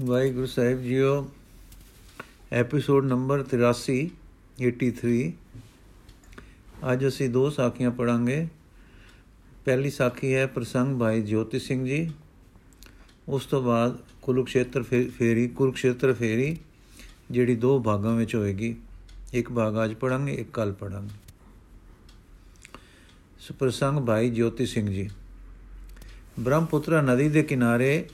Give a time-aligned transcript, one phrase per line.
[0.00, 1.30] ਵਾਹਿਗੁਰੂ ਸਾਹਿਬ ਜੀਓ
[2.52, 3.94] episode number 83
[4.62, 5.30] 83
[6.92, 8.48] ਅੱਜ ਅਸੀਂ ਦੋ ਸਾਖੀਆਂ ਪੜਾਂਗੇ
[9.64, 12.10] ਪਹਿਲੀ ਸਾਖੀ ਹੈ ਪ੍ਰਸੰਗ ਭਾਈ ਜੋਤੀ ਸਿੰਘ ਜੀ।
[13.28, 16.56] ਉਸ ਤੋਂ ਬਾਅਦ ਕੁਲੂਕਸ਼ੇਤਰ ਫੇਰੀ, ਕੁਰੂਕਸ਼ੇਤਰ ਫੇਰੀ,
[17.30, 18.76] ਜਿਹੜੀ ਦੋ ਭਾਗਾਂ ਵਿੱਚ ਹੋਏਗੀ।
[19.32, 21.14] ਇੱਕ ਭਾਗ ਅੱਜ ਪੜਾਂਗੇ ਇੱਕ ਕੱਲ ਪੜਾਂਗੇ
[23.40, 25.10] ਸੁਪਰਸੰਗ ਭਾਈ ਜੋਤੀ ਸਿੰਘ ਜੀ।
[26.40, 28.08] ਬ੍ਰਹਮਪੁੱਤਰਾ ਨਦੀ ਦੇ ਕਿਨਾਰੇ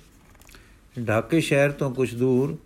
[0.97, 2.57] ਢਾਕੇ ਸ਼ਹਿਰ ਤੋਂ ਕੁਝ ਦੂਰ,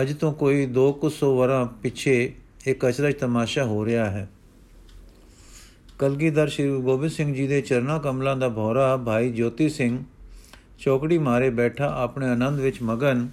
[0.00, 2.32] ਅੱਜ ਤੋਂ ਕੋਈ 200 ਵਰਾਂ ਪਿੱਛੇ
[2.66, 4.28] ਇੱਕ ਅਚਰਜ ਤਮਾਸ਼ਾ ਹੋ ਰਿਹਾ ਹੈ।
[5.98, 9.98] ਕਲਗੀਧਰ ਸ਼੍ਰੀ ਗੋਬਿੰਦ ਸਿੰਘ ਜੀ ਦੇ ਚਰਨਾ ਕਮਲਾਂ ਦਾ ਭੌਰਾ ਭਾਈ ਜੋਤੀ ਸਿੰਘ
[10.78, 13.28] ਚੌਕੜੀ ਮਾਰੇ ਬੈਠਾ ਆਪਣੇ ਆਨੰਦ ਵਿੱਚ ਮਗਨ,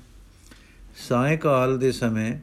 [1.08, 2.40] ਸਾਇਕਾਲ ਦੇ ਸਮੇਂ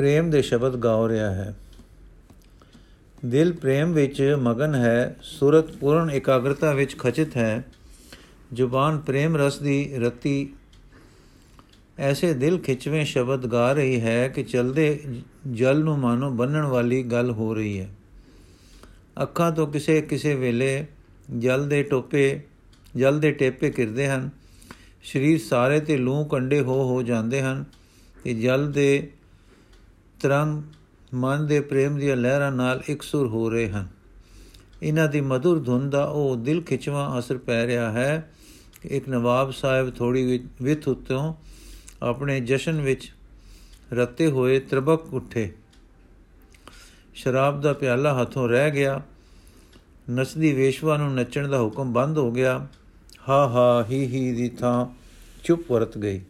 [0.00, 1.54] ਪ੍ਰੇਮ ਦੇ ਸ਼ਬਦ ਗਾ ਰਿਹਾ ਹੈ।
[3.24, 7.64] ਦਿਲ ਪ੍ਰੇਮ ਵਿੱਚ ਮਗਨ ਹੈ, ਸੁਰਤ ਪੂਰਨ ਇਕਾਗਰਤਾ ਵਿੱਚ ਖਚਿਤ ਹੈ।
[8.52, 10.52] ਜ਼ੁਬਾਨ ਪ੍ਰੇਮ ਰਸ ਦੀ ਰਤੀ,
[11.98, 15.04] ਐਸੇ ਦਿਲ ਖਿਚਵੇਂ ਸ਼ਬਦ ਗਾ ਰਹੀ ਹੈ ਕਿ ਚਲਦੇ
[15.52, 17.88] ਜਲ ਨੂੰ ਮਾਨੋ ਬੰਨਣ ਵਾਲੀ ਗੱਲ ਹੋ ਰਹੀ ਹੈ।
[19.22, 20.86] ਅੱਖਾਂ ਤੋਂ ਕਿਸੇ ਕਿਸੇ ਵੇਲੇ
[21.38, 22.40] ਜਲ ਦੇ ਟੋਪੇ,
[22.96, 24.30] ਜਲ ਦੇ ਟੇਪੇ ਕਿਰਦੇ ਹਨ।
[25.04, 27.64] ਸਰੀਰ ਸਾਰੇ ਤੇ ਲੂ ਕੰਡੇ ਹੋ ਹੋ ਜਾਂਦੇ ਹਨ
[28.24, 29.10] ਤੇ ਜਲ ਦੇ
[30.20, 30.62] ਤਰੰਗ
[31.14, 33.88] ਮਨ ਦੇ ਪ੍ਰੇਮ ਦੀਆਂ ਲਹਿਰਾਂ ਨਾਲ ਇਕਸੁਰ ਹੋ ਰਹੇ ਹਨ।
[34.82, 38.30] ਇਹਨਾਂ ਦੀ ਮధుਰ ਧੁਨ ਦਾ ਉਹ ਦਿਲ ਖਿਚਵਾ ਅਸਰ ਪੈ ਰਿਹਾ ਹੈ।
[38.80, 41.34] ਕਿ ਇੱਕ ਨਵਾਬ ਸਾਹਿਬ ਥੋੜੀ ਵਿਥ ਉਤੋਂ
[42.02, 43.12] ਆਪਣੇ ਜਸ਼ਨ ਵਿੱਚ
[43.92, 45.52] ਰੱਤੇ ਹੋਏ ਤਰਬਕ ਉੱਠੇ।
[47.14, 49.02] ਸ਼ਰਾਬ ਦਾ ਪਿਆਲਾ ਹੱਥੋਂ ਰਹਿ ਗਿਆ।
[50.10, 52.66] ਨਚਦੀ ਵੇਸ਼ਵਾ ਨੂੰ ਨੱਚਣ ਦਾ ਹੁਕਮ ਬੰਦ ਹੋ ਗਿਆ।
[53.28, 54.86] ਹਾ ਹਾ, ਹੀ ਹੀ ਦੀ ਥਾਂ
[55.44, 56.20] ਚੁੱਪ ਵਰਤ ਗਈ।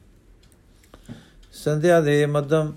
[1.53, 2.73] ਸੰਧਿਆ ਦੇ ਮੱਧਮ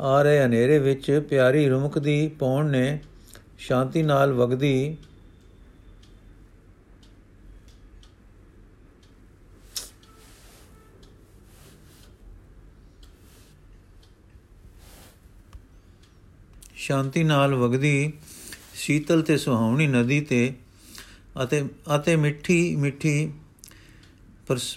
[0.00, 2.98] ਆ ਰਹੇ ਹਨੇਰੇ ਵਿੱਚ ਪਿਆਰੀ ਰੁਮਕ ਦੀ ਪੌਣ ਨੇ
[3.58, 4.96] ਸ਼ਾਂਤੀ ਨਾਲ ਵਗਦੀ
[16.76, 18.12] ਸ਼ਾਂਤੀ ਨਾਲ ਵਗਦੀ
[18.74, 20.52] ਸ਼ੀਤਲ ਤੇ ਸੁਹਾਵਣੀ ਨਦੀ ਤੇ
[21.44, 21.62] ਅਤੇ
[21.96, 23.32] ਅਤੇ ਮਿੱਠੀ ਮਿੱਠੀ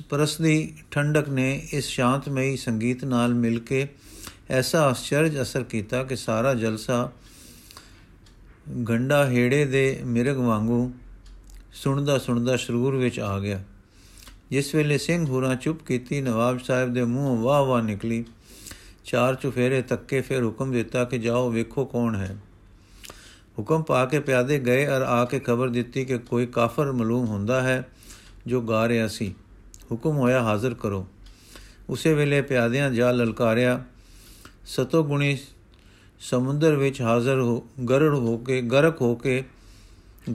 [0.10, 3.88] ਪਰਸਦੀ ਠੰਡਕ ਨੇ ਇਸ ਸ਼ਾਂਤਮਈ ਸੰਗੀਤ ਨਾਲ ਮਿਲ ਕੇ
[4.50, 7.12] ਐਸਾ ਆਸ਼ਚਰਜ ਅਸਰ ਕੀਤਾ ਕਿ ਸਾਰਾ ਜਲਸਾ
[8.90, 10.94] ਗੰਡਾ ਹੇੜੇ ਦੇ ਮਿਰਗ ਵਾਂਗੂ
[11.74, 13.64] ਸੁਣਦਾ ਸੁਣਦਾ ਸਰੂਰ ਵਿੱਚ ਆ ਗਿਆ।
[14.50, 18.26] ਜਿਸ ਵੇਲੇ ਸਿੰਘ ਹੁਰਾ ਚੁੱਪ ਕੀਤੀ, ਨਵਾਬ ਸਾਹਿਬ ਦੇ ਮੂੰਹੋਂ ਵਾਹ ਵਾਹ ਨਿਕਲੀ।
[19.06, 22.38] ਚਾਰ ਚੁਫੇਰੇ ਤੱਕੇ ਫਿਰ ਹੁਕਮ ਦਿੱਤਾ ਕਿ ਜਾਓ, ਵੇਖੋ ਕੌਣ ਹੈ।
[23.60, 27.62] ਹੁਕਮ ਪਾ ਕੇ ਪਿਆਦੇ ਗਏ ਔਰ ਆ ਕੇ ਖਬਰ ਦਿੱਤੀ ਕਿ ਕੋਈ ਕਾਫਰ ਮਲੂਮ ਹੁੰਦਾ
[27.62, 27.88] ਹੈ
[28.48, 29.36] ਜੋ ਗਾ ਰਿਹਾ ਸੀ।
[29.92, 31.08] ਹੁਕਮ ਹੋਇਆ ਹਾਜ਼ਰ ਕਰੋ।
[31.90, 33.86] ਉਸੇ ਵੇਲੇ ਪਿਆਦਿਆਂ ਜਾ ਲਲਕਾਰਿਆ
[34.66, 35.38] ਸਤੋ ਗੁਣੀ
[36.20, 39.44] ਸਮੁੰਦਰ ਵਿੱਚ ਹਾਜ਼ਰ ਹੋ, ਗਰੜ ਹੋ ਕੇ, ਗਰਕ ਹੋ ਕੇ,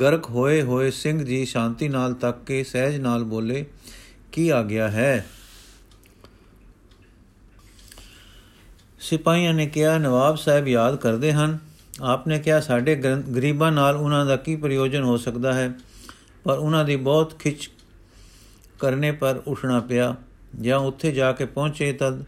[0.01, 3.67] ਗਰਕ ਹੋਏ ਹੋਏ ਸਿੰਘ ਜੀ ਸ਼ਾਂਤੀ ਨਾਲ ਤੱਕ ਕੇ ਸਹਿਜ ਨਾਲ ਬੋਲੇ,
[4.33, 5.27] ਕੀ ਆ ਗਿਆ ਹੈ?
[9.01, 11.59] ਸਿਪਾਹੀਆਂ ਨੇ ਕਿਹਾ, ਨਵਾਬ ਸਾਹਿਬ ਯਾਦ ਕਰਦੇ ਹਨ,
[12.01, 12.97] ਆਪਨੇ ਕਿਹਾ, ਸਾਡੇ
[13.35, 15.73] ਗਰੀਬਾਂ ਨਾਲ ਉਹਨਾਂ ਦਾ ਕੀ ਪ੍ਰਯੋਜਨ ਹੋ ਸਕਦਾ ਹੈ?
[16.45, 17.71] ਪਰ ਉਹਨਾਂ ਦੀ ਬਹੁਤ ਖਿੱਚ
[18.79, 20.17] ਕਰਨੇ ਪਰ ਉਠਣਾ ਪਿਆ।
[20.61, 22.25] ਜਾਂ ਉੱਥੇ ਜਾ ਕੇ ਪਹੁੰਚੇ ਤਦ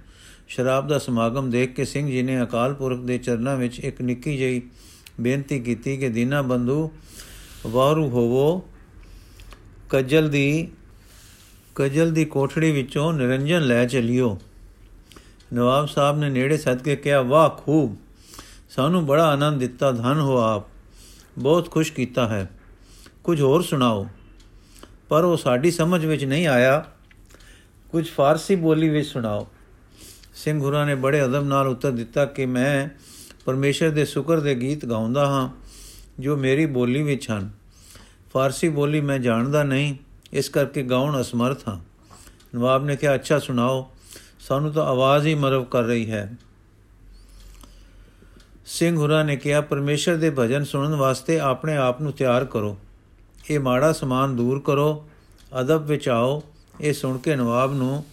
[0.50, 4.36] ਸ਼ਰਾਬ ਦਾ ਸਮਾਗਮ ਦੇਖ ਕੇ ਸਿੰਘ ਜੀ ਨੇ ਅਕਾਲ ਪੁਰਖ ਦੇ ਚਰਨਾਂ ਵਿੱਚ ਇੱਕ ਨਿੱਕੀ
[4.36, 4.62] ਜਿਹੀ
[5.20, 6.90] ਬੇਨਤੀ ਕੀਤੀ ਕਿ ਦੀਨਾ ਬੰਧੂ,
[7.66, 8.68] ਵਾਰੂ ਹੋਵੋ।
[9.90, 10.68] ਕਜਲ ਦੀ
[11.74, 14.38] ਕਜਲ ਦੀ ਕੋਠੜੀ ਵਿੱਚੋਂ ਨਿਰੰਜਨ ਲੈ ਚਲਿਓ।
[15.52, 17.96] ਨਵਾਬ ਸਾਹਿਬ ਨੇ ਨੇੜੇ ਸੱਦ ਕੇ ਕਿਹਾ, ਵਾਹ, ਖੂਬ।
[18.70, 20.62] ਸਾਨੂੰ ਬੜਾ ਆਨੰਦ ਦਿੱਤਾ, ਧਨ ਹੋ ਆਪ।
[21.38, 22.50] ਬਹੁਤ ਖੁਸ਼ ਕੀਤਾ ਹੈ।
[23.24, 24.06] ਕੁਝ ਹੋਰ ਸੁਣਾਓ?
[25.08, 26.84] ਪਰ ਉਹ ਸਾਡੀ ਸਮਝ ਵਿੱਚ ਨਹੀਂ ਆਇਆ।
[27.90, 29.46] ਕੁਝ ਫਾਰਸੀ ਬੋਲੀ ਵਿੱਚ ਸੁਣਾਓ।
[30.44, 32.88] ਸਿੰਘ ਗੁਰਾਂ ਨੇ ਬੜੇ ਅਦਬ ਨਾਲ ਉੱਤਰ ਦਿੱਤਾ ਕਿ ਮੈਂ
[33.44, 35.48] ਪਰਮੇਸ਼ਰ ਦੇ ਸ਼ੁਕਰ ਦੇ ਗੀਤ ਗਾਉਂਦਾ ਹਾਂ,
[36.18, 37.50] ਜੋ ਮੇਰੀ ਬੋਲੀ ਵਿੱਚ ਹਨ।
[38.34, 39.94] ਫਾਰਸੀ ਬੋਲੀ ਮੈਂ ਜਾਣਦਾ ਨਹੀਂ,
[40.32, 41.78] ਇਸ ਕਰਕੇ ਗਾਉਣ ਅਸਮਰਥ ਹਾਂ।
[42.54, 43.90] ਨਵਾਬ ਨੇ ਕਿਹਾ, ਅੱਛਾ, ਸੁਣਾਓ,
[44.40, 46.32] ਸਾਨੂੰ ਤਾਂ ਆਵਾਜ਼ ਹੀ ਮਰਵ ਕਰ ਰਹੀ ਹੈ।
[48.66, 52.78] ਸਿੰਘ ਹੁਰਾ ਨੇ ਕਿਹਾ, ਪਰਮੇਸ਼ਰ ਦੇ ਭਜਨ ਸੁਣਨ ਵਾਸਤੇ ਆਪਣੇ ਆਪ ਨੂੰ ਤਿਆਰ ਕਰੋ।
[53.50, 55.08] ਇਹ ਮਾੜਾ ਸਮਾਨ ਦੂਰ ਕਰੋ,
[55.60, 56.42] ਅਦਬ ਵਿੱਚ ਆਓ।
[56.80, 58.04] ਇਹ ਸੁਣ ਕੇ ਨਵਾਬ ਨੂੰ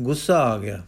[0.00, 0.84] ਗੁੱਸਾ ਆ ਗਿਆ।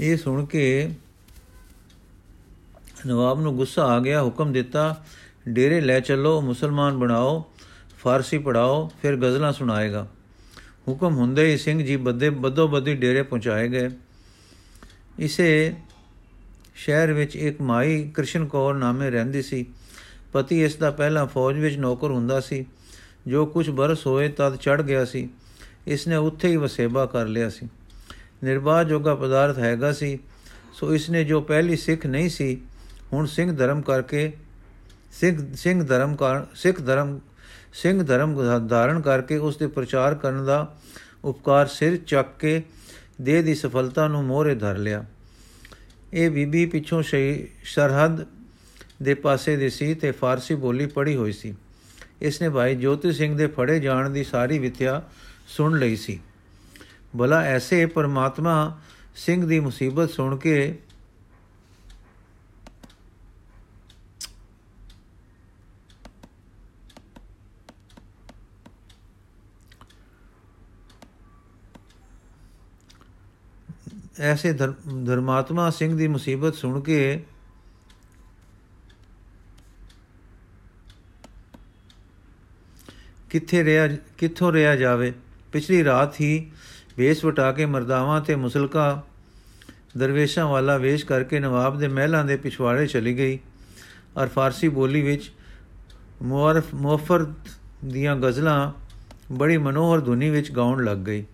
[0.00, 0.90] ਇਹ ਸੁਣ ਕੇ
[3.06, 5.04] ਨਵਾਬ ਨੂੰ ਗੁੱਸਾ ਆ ਗਿਆ, ਹੁਕਮ ਦਿੱਤਾ,
[5.48, 7.52] ਡੇਰੇ ਲੈ ਚੱਲੋ, ਮੁਸਲਮਾਨ ਬਣਾਓ,
[7.98, 10.06] ਫਾਰਸੀ ਪੜਾਓ ਫਿਰ ਗਜ਼ਲਾਂ ਸੁਣਾਏਗਾ।
[10.88, 13.90] ਹੁਕਮ ਹੁੰਦੇ ਹੀ ਸਿੰਘ ਜੀ ਬੱਦੇ ਬੱਦੋ ਬੱਦੀ ਡੇਰੇ ਪਹੁੰਚਾਏ ਗਏ।
[15.18, 15.76] ਇਸੇ
[16.74, 19.66] ਸ਼ਹਿਰ ਵਿੱਚ ਇੱਕ ਮਾਈ ਕ੍ਰਿਸ਼ਨ ਕੌਰ ਨਾਮੇ ਰਹਿੰਦੀ ਸੀ।
[20.32, 22.64] ਪਤੀ ਇਸ ਦਾ ਪਹਿਲਾਂ ਫੌਜ ਵਿੱਚ ਨੌਕਰ ਹੁੰਦਾ ਸੀ।
[23.26, 25.28] ਜੋ ਕੁਝ ਬਰਸ ਹੋਏ ਤਦ ਚੜ ਗਿਆ ਸੀ।
[25.86, 27.68] ਇਸ ਨੇ ਉੱਥੇ ਹੀ ਵਸੇਬਾ ਕਰ ਲਿਆ ਸੀ।
[28.44, 30.18] ਨਿਰਵਾਹ ਜੋਗਾ ਪਦਾਰਥ ਹੈਗਾ ਸੀ।
[30.72, 32.60] ਸੋ ਇਸ ਨੇ ਜੋ ਪਹਿਲੀ ਸਿੱਖ ਨਹੀਂ ਸੀ,
[33.12, 34.32] ਹੁਣ ਸਿੰਘ ਧਰਮ ਕਰਕੇ
[35.12, 37.20] ਸਿੱਖ, ਸਿੰਘ ਧਰਮ ਕਰ ਸਿੱਖ ਧਰਮ,
[37.72, 38.34] ਸਿੰਘ ਧਰਮ
[38.68, 40.76] ਧਾਰਨ ਕਰਕੇ ਉਸ ਦੇ ਪ੍ਰਚਾਰ ਕਰਨ ਦਾ
[41.24, 42.62] ਉਪਕਾਰ ਸਿਰ ਚੱਕ ਕੇ
[43.20, 45.04] ਦੇਹ ਦੀ ਸਫਲਤਾ ਨੂੰ ਮੋਹਰੇ ਧਰ ਲਿਆ।
[46.14, 47.02] ਇਹ ਬੀਬੀ ਪਿੱਛੋਂ
[47.64, 48.26] ਸਰਹੱਦ
[49.02, 51.54] ਦੇ ਪਾਸੇ ਦੀ ਸੀ ਤੇ ਫਾਰਸੀ ਬੋਲੀ ਪੜ੍ਹੀ ਹੋਈ ਸੀ।
[52.22, 55.02] ਇਸ ਨੇ ਭਾਈ ਜੋਤੀ ਸਿੰਘ ਦੇ ਫੜੇ ਜਾਣ ਦੀ ਸਾਰੀ ਵਿਥਿਆ
[55.48, 56.20] ਸੁਣ ਲਈ ਸੀ।
[57.18, 58.80] ਭਲਾ ਐਸੇ ਪਰਮਾਤਮਾ
[59.16, 60.78] ਸਿੰਘ ਦੀ ਮੁਸੀਬਤ ਸੁਣ ਕੇ
[74.20, 77.24] ਐਸੇ ਧਰਮਾਤਮਾ ਸਿੰਘ ਦੀ ਮੁਸੀਬਤ ਸੁਣ ਕੇ
[83.30, 85.12] ਕਿੱਥੇ ਰਿਆ ਕਿੱਥੋਂ ਰਿਆ ਜਾਵੇ?
[85.52, 86.50] ਪਿਛਲੀ ਰਾਤ ਹੀ
[86.98, 89.02] ਵੇਸ ਵਟਾ ਕੇ ਮਰਦਾਵਾਂ ਤੇ ਮੁਸਲਕਾ
[89.98, 93.38] ਦਰਵੇਸ਼ਾਂ ਵਾਲਾ ਵੇਸ਼ ਕਰਕੇ ਨਵਾਬ ਦੇ ਮਹਿਲਾਂ ਦੇ ਪਿਛਵਾੜੇ ਚਲੀ ਗਈ।
[94.16, 95.32] ਔਰ ਫਾਰਸੀ ਬੋਲੀ ਵਿੱਚ
[96.22, 97.32] ਮੁਆਰਫ ਮੁਫਰ
[97.84, 98.72] ਦੀਆਂ ਗਜ਼ਲਾਂ
[99.32, 101.24] ਬੜੀ ਮਨੋਹਰ ਧੁਨੀ ਵਿੱਚ ਗਾਉਣ ਲੱਗ ਗਈ।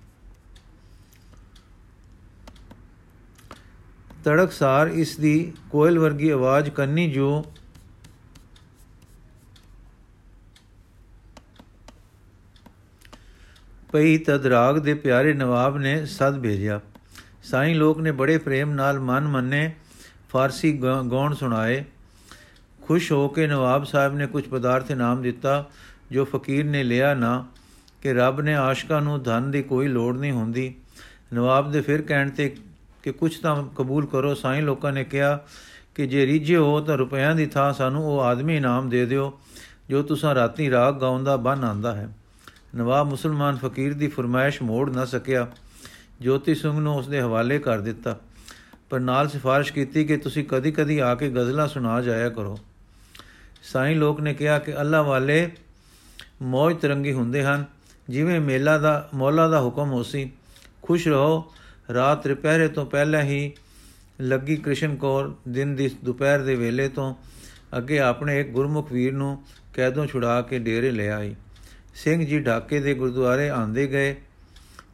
[4.24, 7.44] ਤੜਕਸਾਰ ਇਸ ਦੀ ਕੋਇਲ ਵਰਗੀ ਆਵਾਜ਼ ਕੰਨੀ ਜੋ
[13.92, 16.80] ਪਈ ਤਦ ਰਾਗ ਦੇ ਪਿਆਰੇ ਨਵਾਬ ਨੇ ਸਦ ਭੇਜਿਆ।
[17.42, 19.72] ਸਾਈਂ ਲੋਕ ਨੇ ਬੜੇ ਪ੍ਰੇਮ ਨਾਲ ਮਨ ਮੰਨੇ,
[20.28, 21.84] ਫਾਰਸੀ ਗਾਉਣ ਸੁਣਾਏ।
[22.82, 25.70] ਖੁਸ਼ ਹੋ ਕੇ ਨਵਾਬ ਸਾਹਿਬ ਨੇ ਕੁਝ ਪਦਾਰਥ ਇਨਾਮ ਦਿੱਤਾ,
[26.12, 27.46] ਜੋ ਫਕੀਰ ਨੇ ਲਿਆ ਨਾ,
[28.02, 30.74] ਕਿ ਰੱਬ ਨੇ ਆਸ਼ਕਾਂ ਨੂੰ ਧਨ ਦੀ ਕੋਈ ਲੋੜ ਨਹੀਂ ਹੁੰਦੀ।
[31.32, 32.54] ਨਵਾਬ ਦੇ ਫਿਰ ਕਹਿਣ ਤੇ
[33.02, 35.40] ਕਿ ਕੁਝ ਤਾਂ ਕਬੂਲ ਕਰੋ, ਸਾਈਂ ਲੋਕਾਂ ਨੇ ਕਿਹਾ
[35.94, 39.40] ਕਿ ਜੇ ਰੀਝੇ ਹੋ ਤਾਂ ਰੁਪਿਆਂ ਦੀ ਥਾਂ ਸਾਨੂੰ ਉਹ ਆਦਮੀ ਇਨਾਮ ਦੇ ਦਿਓ,
[39.88, 42.16] ਜੋ ਤੁਸੀਂ ਰਾਤੀ ਰਾਗ ਗਾਉਂਦਾ ਬਨ ਆਂਦਾ ਹੈ।
[42.76, 45.48] ਨਵਾਬ ਮੁਸਲਮਾਨ ਫਕੀਰ ਦੀ ਫਰਮਾਇਸ਼ ਮੋੜ ਨਾ ਸਕਿਆ।
[46.20, 48.20] ਜੋਤੀ ਸਿੰਘ ਨੂੰ ਉਸ ਦੇ ਹਵਾਲੇ ਕਰ ਦਿੱਤਾ।
[48.90, 52.58] ਪਰ ਨਾਲ ਸਿਫਾਰਿਸ਼ ਕੀਤੀ ਕਿ ਤੁਸੀਂ ਕਦੀ-ਕਦੀ ਆ ਕੇ ਗਜ਼ਲਾਂ ਸੁਣਾ ਜਾਇਆ ਕਰੋ।
[53.62, 55.50] ਸਾਈਂ ਲੋਕ ਨੇ ਕਿਹਾ ਕਿ ਅੱਲਾ ਵਾਲੇ
[56.42, 57.64] ਮੌਜ ਤਰੰਗੀ ਹੁੰਦੇ ਹਨ।
[58.08, 60.30] ਜਿਵੇਂ ਮੇਲਾ ਦਾ, ਮੌਲਾ ਦਾ ਹੁਕਮ ਹੋਸੀ
[60.82, 61.52] ਖੁਸ਼ ਰਹੋ
[61.94, 63.52] ਰਾਤ ਰਿਪਹਿਰੇ ਤੋਂ ਪਹਿਲਾਂ ਹੀ
[64.20, 67.14] ਲੱਗੀ ਕ੍ਰਿਸ਼ਨ ਕੌਰ ਦਿਨ ਦੀ ਦੁਪਹਿਰ ਦੇ ਵੇਲੇ ਤੋਂ
[67.78, 69.42] ਅੱਗੇ ਆਪਣੇ ਇੱਕ ਗੁਰਮੁਖ ਵੀਰ ਨੂੰ
[69.74, 71.34] ਕੈਦੋਂ ਛੁਡਾ ਕੇ ਡੇਰੇ ਲੈ ਆਈ।
[71.94, 74.14] ਸਿੰਘ ਜੀ ਢਾਕੇ ਦੇ ਗੁਰਦੁਆਰੇ ਆਂਦੇ ਗਏ,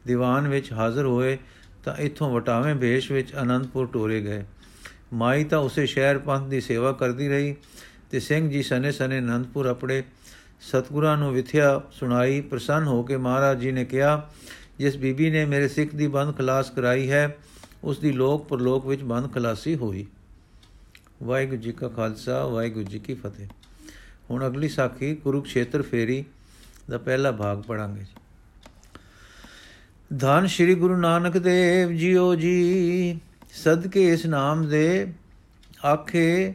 [0.07, 1.37] ਦੀਵਾਨ ਵਿੱਚ ਹਾਜ਼ਰ ਹੋਏ
[1.83, 4.43] ਤਾਂ ਇੱਥੋਂ ਵਟਾਵੇਂ ਭੇਸ਼ ਵਿੱਚ ਅਨੰਦਪੁਰ ਟੋਰੇ ਗਏ।
[5.13, 7.55] ਮਾਈ ਤਾਂ ਉਸੇ ਸ਼ਹਿਰ ਪੰਥ ਦੀ ਸੇਵਾ ਕਰਦੀ ਰਹੀ
[8.11, 10.03] ਤੇ ਸਿੰਘ ਜੀ ਸਨੇ ਸਨੇ ਅਨੰਦਪੁਰ ਆਪਣੇ
[10.61, 14.29] ਸਤਗੁਰਾਂ ਨੂੰ ਵਿਥਿਆ ਸੁਣਾਈ, ਪ੍ਰਸੰਨ ਹੋ ਕੇ ਮਹਾਰਾਜ ਜੀ ਨੇ ਕਿਹਾ
[14.79, 17.37] ਜਿਸ ਬੀਬੀ ਨੇ ਮੇਰੇ ਸਿੱਖ ਦੀ ਬੰਦ ਖਲਾਸ ਕਰਾਈ ਹੈ,
[17.83, 20.05] ਉਸ ਦੀ ਲੋਕ ਪਰਲੋਕ ਵਿੱਚ ਬੰਦ ਖਲਾਸੀ ਹੋਈ।
[21.23, 23.47] ਵਾਹਿਗੁਰੂ ਜੀ ਕਾ ਖਾਲਸਾ, ਵਾਹਿਗੁਰੂ ਜੀ ਕੀ ਫਤਿਹ।
[24.31, 26.23] ਹੁਣ ਅਗਲੀ ਸਾਖੀ ਕੁਰੂਕਸ਼ੇਤਰ ਫੇਰੀ
[26.89, 28.05] ਦਾ ਪਹਿਲਾ ਭਾਗ ਪੜਾਂਗੇ
[30.19, 33.19] ਧੰਨ ਸ਼੍ਰੀ ਗੁਰੂ ਨਾਨਕ ਦੇਵ ਜੀਓ ਜੀ,
[33.53, 35.13] ਸਦਕੇ ਇਸ ਨਾਮ ਦੇ
[35.85, 36.53] ਆਖੇ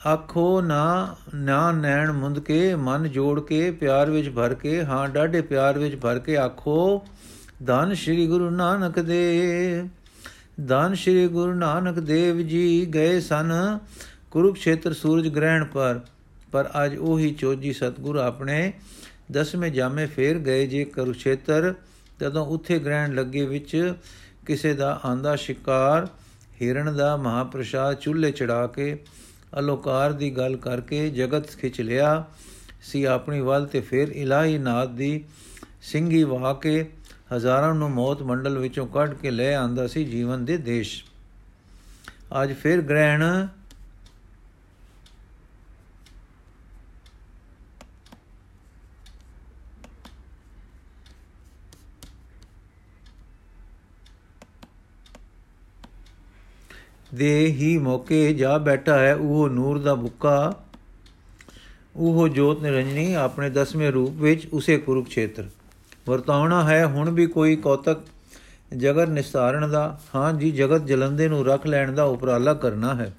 [0.00, 5.40] ਆਖੋ ਨਾ ਨਾ ਨੈਣ ਮੁੰਦ ਕੇ, ਮਨ ਜੋੜ ਕੇ, ਪਿਆਰ ਵਿੱਚ ਭਰ ਕੇ, ਹਾਂ ਡਾਢੇ
[5.40, 7.04] ਪਿਆਰ ਵਿੱਚ ਭਰ ਕੇ ਆਖੋ,
[7.66, 9.88] ਧੰਨ ਸ਼੍ਰੀ ਗੁਰੂ ਨਾਨਕ ਦੇਵ
[10.68, 13.52] ਧੰਨ ਸ਼੍ਰੀ ਗੁਰੂ ਨਾਨਕ ਦੇਵ ਜੀ ਗਏ ਸਨ
[14.30, 16.00] ਕੁਰੂਕਸ਼ੇਤਰ ਸੂਰਜ ਗ੍ਰਹਿਣ ਪਰ
[16.52, 18.72] ਪਰ ਅੱਜ ਉਹੀ ਚੋਜੀ ਸਤਗੁਰ ਆਪਣੇ
[19.32, 21.74] ਦਸਵੇਂ ਜਾਮੇ ਫੇਰ ਗਏ ਜੇ ਕੁਰੂਕਸ਼ੇਤਰ,
[22.20, 23.94] ਜਦੋਂ ਉੱਥੇ ਗ੍ਰਹਿਣ ਲੱਗੇ ਵਿੱਚ
[24.46, 26.06] ਕਿਸੇ ਦਾ ਆਂਦਾ ਸ਼ਿਕਾਰ
[26.62, 28.96] ਹਿਰਣ ਦਾ ਮਹਾਪ੍ਰਸਾਦ ਚੁੱਲ੍ਹੇ ਚੜਾ ਕੇ
[29.58, 32.24] ਅਲੋਕਾਰ ਦੀ ਗੱਲ ਕਰਕੇ ਜਗਤ ਖਿੱਚ ਲਿਆ।
[32.82, 35.24] ਸੀ ਆਪਣੀ ਵੱਲ ਤੇ ਫਿਰ ਇਲਾਹੀ ਨਾਦ ਦੀ
[35.82, 36.90] ਸਿੰਘੀ ਵਾਹ ਕੇ
[37.36, 41.04] ਹਜ਼ਾਰਾਂ ਨੂੰ ਮੌਤ ਮੰਡਲ ਵਿੱਚੋਂ ਕੱਢ ਕੇ ਲੈ ਆਂਦਾ ਸੀ ਜੀਵਨ ਦੇ ਦੇਸ਼।
[42.42, 43.46] ਅੱਜ ਫਿਰ ਗ੍ਰਹਿਣ
[57.14, 60.54] ਦੇ ਹੀ ਮੌਕੇ ਜਾ ਬੈਠਾ ਹੈ, ਉਹ ਨੂਰ ਦਾ ਬੁੱਕਾ
[61.96, 65.44] ਉਹ ਜੋਤ ਨਿਰੰਜਨੀ ਆਪਣੇ ਦਸਵੇਂ ਰੂਪ ਵਿੱਚ ਉਸੇ ਕੁਰੂਕਸ਼ੇਤਰ।
[66.08, 67.96] ਵਰਤਾਉਣਾ ਹੈ, ਹੁਣ ਵੀ ਕੋਈ ਕੌਤਕ
[68.76, 73.12] ਜਗਤ ਨਿਸਤਾਰਨ ਦਾ। ਹਾਂ ਜੀ, ਜਗਤ ਜਲੰਦੇ ਨੂੰ ਰੱਖ ਲੈਣ ਦਾ ਉਪਰਾਲਾ ਕਰਨਾ ਹੈ।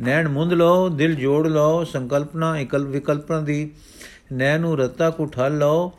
[0.00, 3.70] ਨੈਣ ਮੁੰਦ ਲਓ, ਦਿਲ ਜੋੜ ਲਓ, ਸੰਕਲਪਨਾ ਇਕਲ, ਵਿਕਲਪਨਾ ਦੀ
[4.32, 5.92] ਨੈ ਨੂੰ ਰਤਾ ਕੋ ਠੱਲ ਲਓ,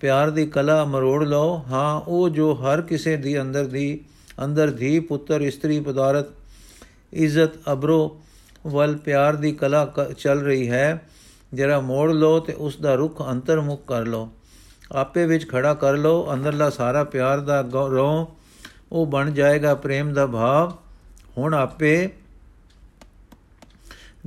[0.00, 4.00] ਪਿਆਰ ਦੀ ਕਲਾ ਮਰੋੜ ਲਓ। ਹਾਂ, ਉਹ ਜੋ ਹਰ ਕਿਸੇ ਦੀ ਅੰਦਰ ਦੀ,
[4.44, 6.26] ਅੰਦਰ ਧੀ ਪੁੱਤਰ, ਇਸਤਰੀ, ਪਦਾਰਥ
[7.14, 8.20] ਇੱਜ਼ਤ ਅਬਰੋ
[8.66, 11.08] ਵੱਲ ਪਿਆਰ ਦੀ ਕਲਾ ਚੱਲ ਰਹੀ ਹੈ।
[11.54, 14.28] ਜਰਾ ਮੋੜ ਲਓ ਤੇ ਉਸ ਦਾ ਰੁਖ ਅੰਤਰਮੁਖ ਕਰ ਲਓ।
[14.92, 18.34] ਆਪੇ ਵਿੱਚ ਖੜਾ ਕਰ ਲਓ, ਅੰਦਰਲਾ ਸਾਰਾ ਪਿਆਰ ਦਾ ਰੋ
[18.92, 20.72] ਉਹ ਬਣ ਜਾਏਗਾ ਪ੍ਰੇਮ ਦਾ ਭਾਵ।
[21.38, 22.08] ਹੁਣ ਆਪੇ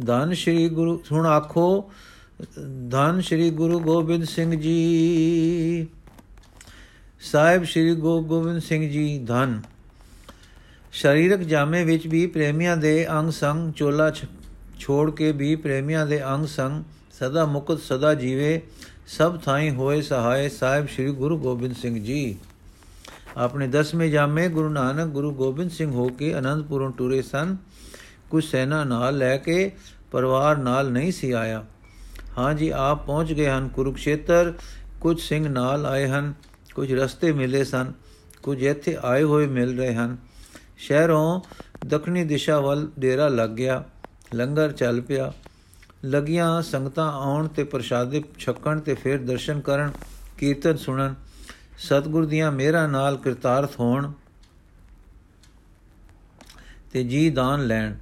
[0.07, 1.91] ਧੰਨ ਸ਼੍ਰੀ ਗੁਰੂ, ਹੁਣ ਆਖੋ,
[2.91, 5.87] ਧੰਨ ਸ਼੍ਰੀ ਗੁਰੂ ਗੋਬਿੰਦ ਸਿੰਘ ਜੀ।
[7.21, 9.61] ਸਾਹਿਬ ਸ਼੍ਰੀ ਗੁਰੂ ਗੋਬਿੰਦ ਸਿੰਘ ਜੀ, ਧੰਨ।
[10.91, 14.11] ਸਰੀਰਕ ਜਾਮੇ ਵਿੱਚ ਵੀ ਪ੍ਰੇਮੀਆਂ ਦੇ ਅੰਗ ਸੰਗ ਚੋਲਾ
[14.79, 18.61] ਛੋੜ ਕੇ ਵੀ ਪ੍ਰੇਮੀਆਂ ਦੇ ਅੰਗ ਸੰਗ ਸਦਾ ਮੁਕਤ, ਸਦਾ ਜੀਵੇ,
[19.07, 22.37] ਸਭ ਥਾਈ ਹੋਏ ਸਹਾਇ ਸਾਹਿਬ ਸ੍ਰੀ ਗੁਰੂ ਗੋਬਿੰਦ ਸਿੰਘ ਜੀ।
[23.37, 27.57] ਆਪਣੇ 10ਵੇਂ ਜਾਮੇ ਗੁਰੂ ਨਾਨਕ ਗੁਰੂ ਗੋਬਿੰਦ ਸਿੰਘ ਹੋ ਕੇ ਅਨੰਦਪੁਰੋਂ ਟੁਰੇ ਸਨ।
[28.29, 29.71] ਕੁਝ ਸੈਨਾ ਨਾਲ ਲੈ ਕੇ
[30.11, 31.65] ਪਰਿਵਾਰ ਨਾਲ ਨਹੀਂ ਸੀ ਆਇਆ।
[32.37, 34.53] ਹਾਂ ਜੀ, ਆਪ ਪਹੁੰਚ ਗਏ ਹਨ ਕੁਰੂਕਸ਼ੇਤਰ।
[35.01, 36.33] ਕੁਝ ਸਿੰਘ ਨਾਲ ਆਏ ਹਨ।
[36.75, 37.93] ਕੁਝ ਰਸਤੇ ਮਿਲੇ ਸਨ।
[38.43, 40.17] ਕੁਝ ਇੱਥੇ ਆਏ ਹੋਏ ਮਿਲ ਰਹੇ ਹਨ।
[40.77, 41.41] ਸ਼ਹਿਰੋਂ
[41.85, 43.83] ਦੱਖਣੀ ਦਿਸ਼ਾ ਵੱਲ ਡੇਰਾ ਲੱਗ ਗਿਆ,
[44.35, 45.33] ਲੰਗਰ ਚੱਲ ਪਿਆ।
[46.05, 49.91] ਲਗੀਆਂ ਸੰਗਤਾਂ ਆਉਣ ਤੇ ਪ੍ਰਸ਼ਾਦੇ ਛਕਣ ਤੇ ਫਿਰ ਦਰਸ਼ਨ ਕਰਨ,
[50.37, 51.15] ਕੀਰਤਨ ਸੁਣਨ।
[51.77, 54.11] ਸਤਿਗੁਰ ਦੀਆਂ ਮਿਹਰਾਂ ਨਾਲ ਕਿਰਤਾਰਥ ਹੋਣ
[56.93, 57.95] ਤੇ ਜੀ ਦਾਨ ਲੈਣ।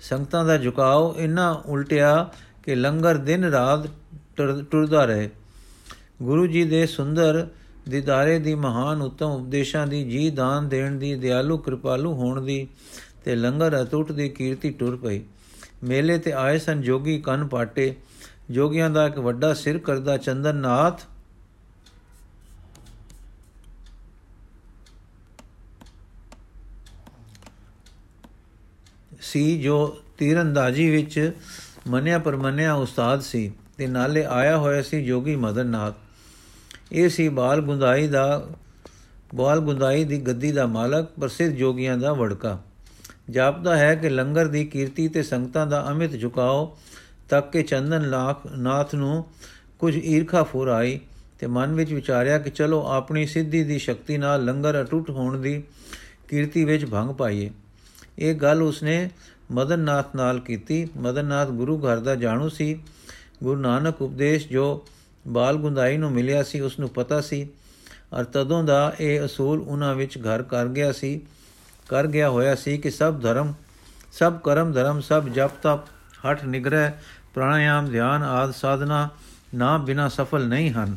[0.00, 2.30] ਸੰਗਤਾਂ ਦਾ ਝੁਕਾਓ ਇੰਨਾ ਉਲਟਿਆ
[2.62, 3.86] ਕਿ ਲੰਗਰ ਦਿਨ ਰਾਤ
[4.70, 5.30] ਟੁਰਦਾ ਰਹੇ।
[6.22, 7.46] ਗੁਰੂ ਜੀ ਦੇ ਸੁੰਦਰ
[7.90, 12.66] ਦੀਦਾਰੇ ਦੀ ਮਹਾਨ ਉਤਮ ਉਪਦੇਸ਼ਾਂ ਦੀ, ਜੀ ਦਾਨ ਦੇਣ ਦੀ, ਦਿਆਲੂ ਕਿਰਪਾਲੂ ਹੋਣ ਦੀ
[13.24, 15.20] ਤੇ ਲੰਗਰ ਅਟੁੱਟ ਦੀ ਕੀਰਤੀ ਟੁਰ ਪਈ।
[15.84, 17.94] ਮੇਲੇ ਤੇ ਆਏ ਸਨ ਜੋਗੀ ਕੰਨ ਪਾਟੇ।
[18.50, 21.00] ਜੋਗੀਆਂ ਦਾ ਇੱਕ ਵੱਡਾ ਸਿਰ ਕਰਦਾ ਚੰਦਨਨਾਥ
[29.20, 31.32] ਸੀ ਜੋ ਤੀਰੰਦਾਜ਼ੀ ਵਿੱਚ
[31.88, 35.94] ਮੰਨਿਆ ਪਰਮੰਨਿਆ ਉਸਤਾਦ ਸੀ ਤੇ ਨਾਲੇ ਆਇਆ ਹੋਇਆ ਸੀ ਜੋਗੀ ਮਦਨਨਾਥ
[36.92, 38.46] ਇਹ ਸੀ ਬਾਲ ਗੁੰਦਾਈ ਦਾ,
[39.34, 42.58] ਬਾਲ ਗੁੰਦਾਈ ਦੀ ਗੱਦੀ ਦਾ ਮਾਲਕ ਪ੍ਰਸਿੱਧ ਜੋਗੀਆਂ ਦਾ ਵੜਕਾ।
[43.30, 46.78] ਜਾਪਦਾ ਹੈ ਕਿ ਲੰਗਰ ਦੀ ਕੀਰਤੀ ਤੇ ਸੰਗਤਾਂ ਦਾ ਅਮਿਤ ਝੁਕਾਓ,
[47.28, 49.24] ਤੱਕ ਕੇ ਚੰਦਨ ਲਾਖ ਨਾਥ ਨੂੰ
[49.78, 51.00] ਕੁਝ ਈਰਖਾ ਫੁਰ ਆਈ
[51.38, 55.62] ਤੇ ਮਨ ਵਿੱਚ ਵਿਚਾਰਿਆ ਕਿ ਚਲੋ ਆਪਣੀ ਸਿੱਧੀ ਦੀ ਸ਼ਕਤੀ ਨਾਲ ਲੰਗਰ ਅਟੁੱਟ ਹੋਣ ਦੀ
[56.28, 57.50] ਕੀਰਤੀ ਵਿੱਚ ਭੰਗ ਪਾਈਏ।
[58.18, 59.10] ਇਹ ਗੱਲ ਉਸਨੇ
[59.50, 62.82] ਮਦਨਨਾਥ ਨਾਲ ਕੀਤੀ। ਮਦਨਨਾਥ ਗੁਰੂ ਘਰ ਦਾ ਜਾਣੂ ਸੀ।
[63.42, 64.86] ਗੁਰੂ ਨਾਨਕ ਉਪਦੇਸ਼ ਜੋ
[65.28, 67.46] ਬਾਲ ਗੁੰਦਾਈ ਨੂੰ ਮਿਲਿਆ ਸੀ ਉਸ ਨੂੰ ਪਤਾ ਸੀ
[68.20, 71.20] ਅਰ ਤਦੋਂ ਦਾ ਇਹ ਅਸੂਲ ਉਹਨਾਂ ਵਿੱਚ ਘਰ ਕਰ ਗਿਆ ਸੀ,
[71.88, 73.54] ਕਰ ਗਿਆ ਹੋਇਆ ਸੀ ਕਿ ਸਭ ਧਰਮ,
[74.12, 75.86] ਸਭ ਕਰਮ ਧਰਮ, ਸਭ ਜਪ ਤਪ,
[76.26, 76.90] ਹਠ ਨਿਗਰਹ,
[77.34, 79.08] ਪ੍ਰਾਣਾਯਾਮ, ਧਿਆਨ ਆਦ ਸਾਧਨਾ
[79.54, 80.96] ਨਾ ਬਿਨਾ ਸਫਲ ਨਹੀਂ ਹਨ।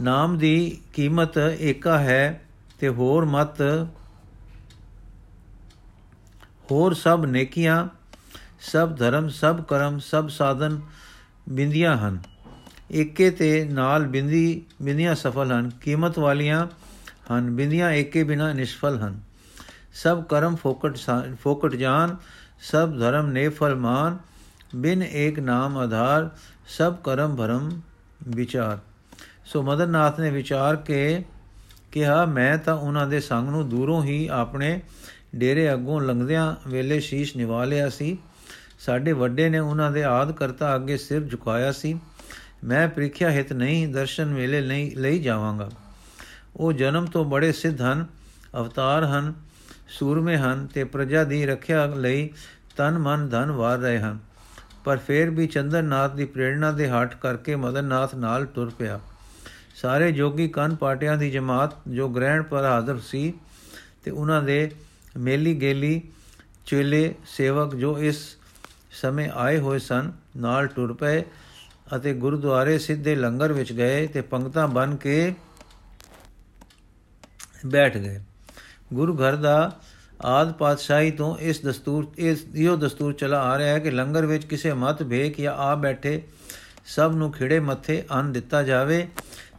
[0.00, 2.40] ਨਾਮ ਦੀ ਕੀਮਤ ਏਕਾ ਹੈ
[2.78, 3.62] ਤੇ ਹੋਰ ਮਤ,
[6.70, 7.86] ਹੋਰ ਸਭ ਨੇਕੀਆਂ,
[8.60, 10.80] ਸਭ ਧਰਮ, ਸਭ ਕਰਮ, ਸਭ ਸਾਧਨ
[11.48, 12.18] ਬਿੰਦੀਆਂ ਹਨ।
[12.92, 16.66] ਏਕੇ ਤੇ ਨਾਲ ਬਿੰਦੀ, ਬਿੰਦੀਆਂ ਸਫਲ ਹਨ। ਕੀਮਤ ਵਾਲੀਆਂ
[17.32, 19.20] ਹਨ। ਬਿੰਦੀਆਂ ਏਕੇ ਬਿਨਾ ਨਿਸ਼ਫਲ ਹਨ।
[19.94, 20.98] ਸਭ ਕਰਮ ਫੋਕਟ
[21.40, 22.16] ਫੋਕਟ ਜਾਨ,
[22.60, 24.18] ਸਭ ਧਰਮ ਨੇਫਲ ਮਾਨ,
[24.76, 26.30] ਬਿਨ ਏਕ ਨਾਮ ਆਧਾਰ,
[26.68, 27.80] ਸਭ ਕਰਮ ਭਰਮ
[28.28, 28.78] ਵਿਚਾਰ।
[29.44, 31.24] ਸੋ ਮਦਨਨਾਥ ਨੇ ਵਿਚਾਰ ਕੇ
[31.92, 34.80] ਕਿਹਾ, ਮੈਂ ਤਾਂ ਉਹਨਾਂ ਦੇ ਸੰਗ ਨੂੰ ਦੂਰੋਂ ਹੀ ਆਪਣੇ
[35.36, 38.18] ਡੇਰੇ ਅੱਗੋਂ ਲੰਘਦਿਆਂ ਵੇਲੇ ਸ਼ੀਸ਼ ਨਿਵਾ ਲਿਆ ਸੀ।
[38.78, 42.00] ਸਾਡੇ ਵੱਡੇ ਨੇ ਉਹਨਾਂ ਦੇ ਆਦ ਕਰਤਾ ਅੱਗੇ ਸਿਰ ਝੁਕਾਇਆ ਸੀ।
[42.64, 45.70] ਮੈਂ ਪ੍ਰੀਖਿਆ ਹਿਤ ਨਹੀਂ, ਦਰਸ਼ਨ ਵੇਲੇ ਨਹੀਂ, ਲਈ ਜਾਵਾਂਗਾ।
[46.56, 48.06] ਉਹ ਜਨਮ ਤੋਂ ਬੜੇ ਸਿੱਧ ਹਨ,
[48.58, 49.34] ਅਵਤਾਰ ਹਨ,
[49.88, 52.30] ਸੂਰਮੇ ਹਨ ਤੇ ਪ੍ਰਜਾ ਦੀ ਰੱਖਿਆ ਲਈ
[52.76, 54.18] ਤਨ ਮਨ ਧਨ ਵਾਰ ਰਹੇ ਹਨ।
[54.84, 59.00] ਪਰ ਫੇਰ ਵੀ ਚੰਦਰਨਾਥ ਦੀ ਪ੍ਰੇਰਣਾ ਦੇ ਹਟ ਕਰਕੇ ਮਦਨਨਾਥ ਨਾਲ ਤੁਰ ਪਿਆ।
[59.74, 63.32] ਸਾਰੇ ਜੋਗੀ ਕੰਨ ਪਾਟਿਆਂ ਦੀ ਜਮਾਤ ਜੋ ਗ੍ਰਹਿਣ ਪਰ ਹਾਜ਼ਰ ਸੀ
[64.04, 64.70] ਤੇ ਉਹਨਾਂ ਦੇ
[65.16, 66.02] ਮੇਲੀ ਗੇਲੀ
[66.66, 68.36] ਚੇਲੇ ਸੇਵਕ ਜੋ ਇਸ
[68.94, 71.22] ਸਮੇਂ ਆਏ ਹੋਏ ਸਨ, ਨਾਲ ਟੁਰ ਪਏ
[71.96, 75.34] ਅਤੇ ਗੁਰਦੁਆਰੇ ਸਿੱਧੇ ਲੰਗਰ ਵਿੱਚ ਗਏ ਤੇ ਪੰਕਤਾਂ ਬਨ ਕੇ
[77.66, 78.20] ਬੈਠ ਗਏ।
[78.92, 79.80] ਗੁਰੂ ਘਰ ਦਾ
[80.24, 84.44] ਆਦ ਪਾਤਸ਼ਾਹੀ ਤੋਂ ਇਸ ਦਸਤੂਰ, ਇਸ, ਇਹੋ ਦਸਤੂਰ ਚਲਾ ਆ ਰਿਹਾ ਹੈ ਕਿ ਲੰਗਰ ਵਿੱਚ
[84.44, 86.22] ਕਿਸੇ ਮਤ ਭੇਕ ਜਾਂ ਆ ਬੈਠੇ
[86.86, 89.06] ਸਭ ਨੂੰ ਖਿੜੇ ਮੱਥੇ ਅੰਨ ਦਿੱਤਾ ਜਾਵੇ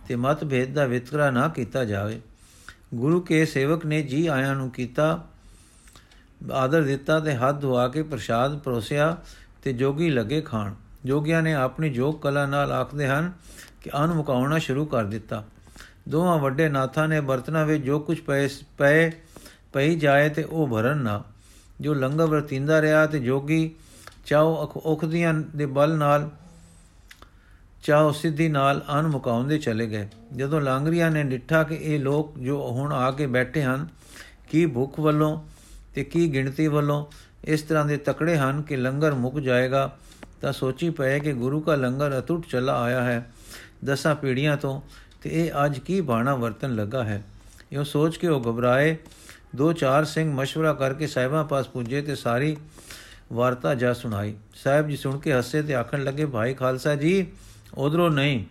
[0.08, 2.20] ਤੇ ਮਤ ਭੇਦ ਦਾ ਵਿਤਕਰਾ ਨਾ ਕੀਤਾ ਜਾਵੇ।
[2.94, 5.28] ਗੁਰੂ ਕੇ ਸੇਵਕ ਨੇ ਜੀ ਆਇਆਂ ਨੂੰ ਕੀਤਾ
[6.52, 9.16] ਆਦਰ ਦਿੱਤਾ ਤੇ ਹੱਥ ਧਵਾ ਕੇ ਪ੍ਰਸ਼ਾਦ ਪਰੋਸਿਆ
[9.64, 10.74] ਤੇ ਜੋਗੀ ਲੱਗੇ ਖਾਣ।
[11.06, 13.32] ਜੋਗੀਆਂ ਨੇ ਆਪਣੀ ਜੋਗ ਕਲਾ ਨਾਲ ਆਖਦੇ ਹਨ
[13.82, 15.44] ਕਿ ਅਨ ਮੁਕਾਉਣਾ ਸ਼ੁਰੂ ਕਰ ਦਿੱਤਾ।
[16.10, 19.12] ਦੋਹਾਂ ਵੱਡੇ ਨਾਥਾਂ ਨੇ ਬਰਤਨਾਂ ਵਿੱਚ ਜੋ ਕੁਝ ਪਏ ਪਏ
[19.74, 21.24] ਪਈ ਜਾਏ ਤੇ ਉਹ ਭਰਨ ਨਾ।
[21.82, 23.76] ਜੋ ਲੰਗਰ ਵਰਤਿੰਦਾ ਰਿਹਾ ਤੇ ਜੋਗੀ
[24.26, 26.30] ਚਾਉ ਔਖਦੀਆਂ ਦੇ ਬਲ ਨਾਲ,
[27.84, 32.72] ਚਾਉ ਸਿੱਧੀ ਨਾਲ ਅਨ ਮੁਕਾਉਂਦੇ ਚਲੇ ਗਏ। ਜਦੋਂ ਲਾਂਗਰੀਆਂ ਨੇ ਡਿੱਠਾ ਕਿ ਇਹ ਲੋਕ ਜੋ
[32.72, 33.88] ਹੁਣ ਆ ਕੇ ਬੈਠੇ ਹਨ,
[34.50, 35.40] ਕੀ ਭੁੱਖ ਵੱਲੋਂ
[35.95, 37.07] ਤੇ ਕੀ ਗਿਣਤੀ ਵੱਲੋਂ
[37.45, 39.91] ਇਸ ਤਰ੍ਹਾਂ ਦੇ ਤਕੜੇ ਹਨ ਕਿ ਲੰਗਰ ਮੁੱਕ ਜਾਏਗਾ
[40.41, 43.31] ਤਾਂ ਸੋਚੀ ਪਏ ਕਿ ਗੁਰੂ ਦਾ ਲੰਗਰ ਅਟੁੱਟ ਚਲਾ ਆਇਆ ਹੈ
[43.85, 44.81] ਦਸਾਂ ਪੀੜੀਆਂ ਤੋਂ
[45.23, 47.23] ਤੇ ਇਹ ਅੱਜ ਕੀ ਬਾਣਾ ਵਰਤਨ ਲੱਗਾ ਹੈ
[47.73, 48.97] ਇਹ ਸੋਚ ਕੇ ਉਹ ਘਬਰਾਏ
[49.57, 52.57] ਦੋ ਚਾਰ ਸਿੰਘ مشورہ ਕਰਕੇ ਸਾਹਿਬਾਂ ਪਾਸ ਪੁੱਜੇ ਤੇ ਸਾਰੀ
[53.33, 57.27] ਵਾਰਤਾ ਜਾ ਸੁਣਾਈ ਸਾਹਿਬ ਜੀ ਸੁਣ ਕੇ ਹੱਸੇ ਤੇ ਆਖਣ ਲੱਗੇ ਭਾਈ ਖਾਲਸਾ ਜੀ
[57.75, 58.45] ਉਧਰੋਂ ਨਹੀਂ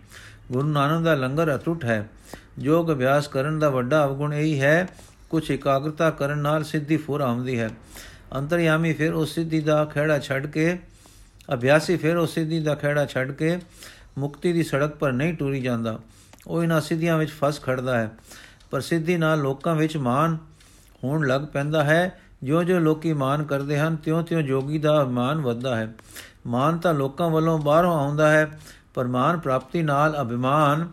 [0.52, 2.10] ਗੁਰੂ ਨਾਨਕ ਦਾ ਲੰਗਰ ਅਟੁੱਟ ਹੈ
[2.60, 4.88] ਯੋਗ ਅਭਿਆਸ ਕਰਨ ਦਾ ਵੱਡਾ ਅਵਗੁਣ ਇਹੀ ਹੈ
[5.35, 7.71] ਕੁਝ ਇਕਾਗਰਤਾ ਕਰਨ ਨਾਲ ਸਿੱਧੀ ਫੁਰ ਆਉਂਦੀ ਹੈ।
[8.37, 10.79] ਅੰਤਰਯਾਮੀ ਫਿਰ ਉਸ ਸਿੱਧੀ ਦਾ ਖਿਹੜਾ ਛੱਡ ਕੇ,
[11.55, 13.59] ਅਭਿਆਸੀ ਫਿਰ ਉਸ ਸਿੱਧੀ ਦਾ ਖਿਹੜਾ ਛੱਡ ਕੇ
[14.19, 15.99] ਮੁਕਤੀ ਦੀ ਸੜਕ ਪਰ ਨਹੀਂ ਟੁਰੀ ਜਾਂਦਾ।
[16.47, 18.11] ਉਹ ਇਹਨਾਂ ਸਿੱਧੀਆਂ ਵਿੱਚ ਫਸ ਖੜਦਾ ਹੈ।
[18.71, 20.39] ਪਰ ਸਿੱਧੀ ਨਾਲ ਲੋਕਾਂ ਵਿੱਚ ਮਾਨ
[21.05, 25.95] ਹੋਣ ਲੱਗ ਪੈਂਦਾ ਹੈ। ਜਿਉਂ-ਜਿਉਂ ਲੋਕੀ ਮਾਨ ਕਰਦੇ ਹਨ, ਤਿਉਂ-ਤਿਉਂ ਜੋਗੀ ਦਾ ਮਾਨ ਵੱਧਦਾ ਹੈ।
[26.47, 28.61] ਮਾਨ ਤਾਂ ਲੋਕਾਂ ਵੱਲੋਂ ਬਾਹਰੋਂ ਆਉਂਦਾ ਹੈ,
[28.95, 30.89] ਪਰ ਮਾਨ ਪ੍ਰਾਪਤੀ ਨਾਲ ਅਭਿਮਾਨ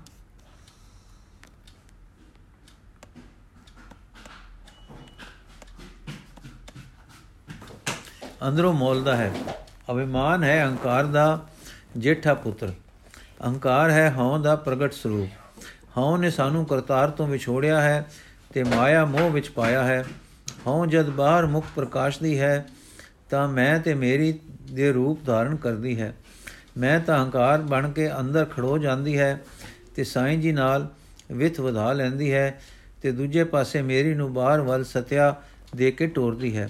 [8.47, 9.31] ਅੰਦਰੋਂ ਮੋਲਦਾ ਹੈ।
[9.91, 11.45] ਅਭਿਮਾਨ ਹੈ ਅਹੰਕਾਰ ਦਾ
[11.97, 12.73] ਜੇਠਾ ਪੁੱਤਰ।
[13.43, 15.29] ਅਹੰਕਾਰ ਹੈ ਹਉ ਦਾ ਪ੍ਰਗਟ ਸਰੂਪ।
[15.97, 18.05] ਹਉ ਨੇ ਸਾਨੂੰ ਕਰਤਾਰ ਤੋਂ ਵਿਛੋੜਿਆ ਹੈ
[18.53, 20.05] ਤੇ ਮਾਇਆ ਮੋਹ ਵਿੱਚ ਪਾਇਆ ਹੈ।
[20.67, 22.65] ਹਉ ਜਦ ਬਾਹਰ ਮੁਖ ਪ੍ਰਕਾਸ਼ ਦੀ ਹੈ,
[23.29, 24.39] ਤਾਂ ਮੈਂ ਤੇ ਮੇਰੀ
[24.71, 26.13] ਦੇ ਰੂਪ ਧਾਰਨ ਕਰਦੀ ਹੈ।
[26.77, 29.41] ਮੈਂ ਤਾਂ ਹੰਕਾਰ ਬਣ ਕੇ ਅੰਦਰ ਖੜੋ ਜਾਂਦੀ ਹੈ
[29.95, 30.87] ਤੇ ਸਾਈਂ ਜੀ ਨਾਲ
[31.31, 32.61] ਵਿਥ ਵਧਾ ਲੈਂਦੀ ਹੈ
[33.01, 35.35] ਤੇ ਦੂਜੇ ਪਾਸੇ ਮੇਰੀ ਨੂੰ ਬਾਹਰ ਵੱਲ ਸਤਿਆ
[35.75, 36.69] ਦੇ ਕੇ ਟੋਰਦੀ ਹੈ।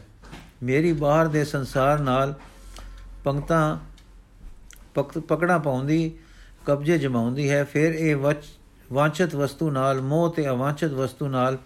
[0.63, 2.33] ਮੇਰੀ ਬਾਹਰ ਦੇ ਸੰਸਾਰ ਨਾਲ
[3.23, 3.79] ਪੰਕਤਾਂ
[5.03, 6.11] ਪਕੜਾ ਪਾਉਂਦੀ,
[6.65, 8.15] ਕਬਜ਼ੇ ਜਮਾਉਂਦੀ ਹੈ, ਫਿਰ ਇਹ
[8.93, 11.57] ਵਾਂਛਤ ਵਸਤੂ ਨਾਲ, ਮੋਹ ਤੇ ਅਵਾਂਛਤ ਵਸਤੂ ਨਾਲ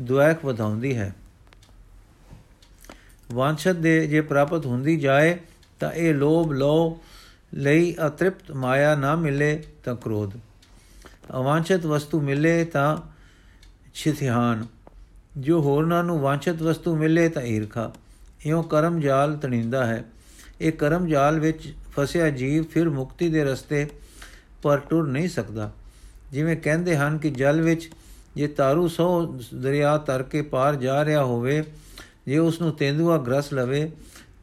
[0.00, 1.14] ਦੁਆਇਕ ਵਧਾਉਂਦੀ ਹੈ।
[3.32, 5.38] ਵਾਂਛਤ ਦੇ ਜੇ ਪ੍ਰਾਪਤ ਹੁੰਦੀ ਜਾਏ,
[5.80, 7.00] ਤਾਂ ਇਹ ਲੋਭ ਲੋ
[7.54, 10.30] ਲਈ ਅਤ੍ਰਿਪਤ ਮਾਇਆ ਨਾ ਮਿਲੇ ਤਾਂ ਕ੍ਰੋਧ।
[11.34, 12.96] ਅਵਾਂਛਤ ਵਸਤੂ ਮਿਲੇ ਤਾਂ
[13.94, 14.66] ਛਿਥਿਆਨ।
[15.38, 17.92] ਜੋ ਹੋਰਨਾਂ ਨੂੰ ਵਾਂਛਤ ਵਸਤੂ ਮਿਲੇ ਤਾਂ ਈਰਖਾ।
[18.46, 20.04] ਇਉਂ ਕਰਮ ਜਾਲ ਤਣਿੰਦਾ ਹੈ।
[20.60, 23.86] ਇਹ ਕਰਮ ਜਾਲ ਵਿੱਚ ਫਸਿਆ ਜੀਵ ਫਿਰ ਮੁਕਤੀ ਦੇ ਰਸਤੇ
[24.62, 25.72] ਪਰ ਟੁਰ ਨਹੀਂ ਸਕਦਾ।
[26.32, 27.90] ਜਿਵੇਂ ਕਹਿੰਦੇ ਹਨ ਕਿ ਜਲ ਵਿੱਚ
[28.36, 31.64] ਜੇ ਤਾਰੂ ਸੋ ਦਰਿਆ ਤਰ ਕੇ ਪਾਰ ਜਾ ਰਿਹਾ ਹੋਵੇ,
[32.26, 33.90] ਜੇ ਉਸ ਨੂੰ ਤੇਂਦੂਆ ਗ੍ਰਸ ਲਵੇ,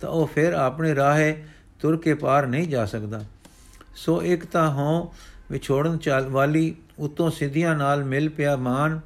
[0.02, 1.44] ਤਾਂ ਉਹ ਫਿਰ ਆਪਣੇ ਰਾਹੇ
[1.80, 3.26] ਤੁਰ ਕੇ ਪਾਰ ਨਹੀਂ ਜਾ ਸਕਦਾ।
[3.96, 5.14] ਸੋ ਇੱਕ ਤਾਂ ਹੋ
[5.52, 9.00] ਵਿਛੋੜਨ ਚਾਲ ਵਾਲੀ ਉਤੋਂ ਸਿੱਧੀਆਂ ਨਾਲ ਮਿਲ ਪਿਆ ਮਾਨ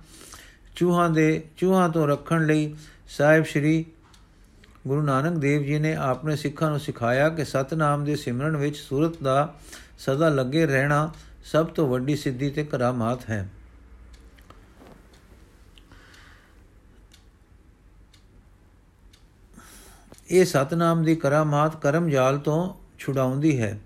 [0.76, 2.76] ਚੂਹਾਂ ਦੇ ਚੂਹਾਂ ਤੋਂ ਰੱਖਣ ਲਈ
[3.08, 3.86] ਸਾਹਿਬ ਸ੍ਰੀ
[4.88, 9.24] ਗੁਰੂ ਨਾਨਕ ਦੇਵ ਜੀ ਨੇ ਆਪਣੇ ਸਿੱਖਾਂ ਨੂੰ ਸਿਖਾਇਆ ਕਿ ਸਤਨਾਮ ਦੇ ਸਿਮਰਨ ਵਿੱਚ ਸੂਰਤ
[9.24, 9.56] ਦਾ
[10.00, 11.12] ਸਦਾ ਲੱਗੇ ਰਹਿਣਾ
[11.44, 13.50] ਸਭ ਤੋਂ ਵੱਡੀ ਸਿੱਧੀ ਤੇ ਕਰਾਮਾਤ ਹੈ।
[20.32, 23.80] ਇਹ ਸਤਨਾਮ ਦੀ ਕਰਾਮਾਤ ਕਰਮ ਜਾਲ ਤੋਂ ਛੁਡਾਉਂਦੀ ਹੈ।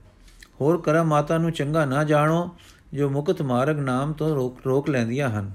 [0.62, 2.58] ਹੋਰ ਕਰਾਮਾਤਾਂ ਨੂੰ ਚੰਗਾ ਨਾ ਜਾਣੋ,
[2.94, 5.52] ਜੋ ਮੁਕਤ ਮਾਰਗ ਨਾਮ ਤੋਂ ਰੋਕ ਰੋਕ ਲੈਂਦੀਆਂ ਹਨ।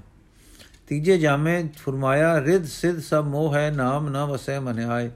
[0.87, 5.11] ਤੀਜੇ ਜਾਮੇ ਫਰਮਾਇਆ ਰਿਦ ਸਿਧ ਸਭ ਮੋਹ ਹੈ, ਨਾਮ ਨਾ ਵਸੈ ਮਨਿਆਏ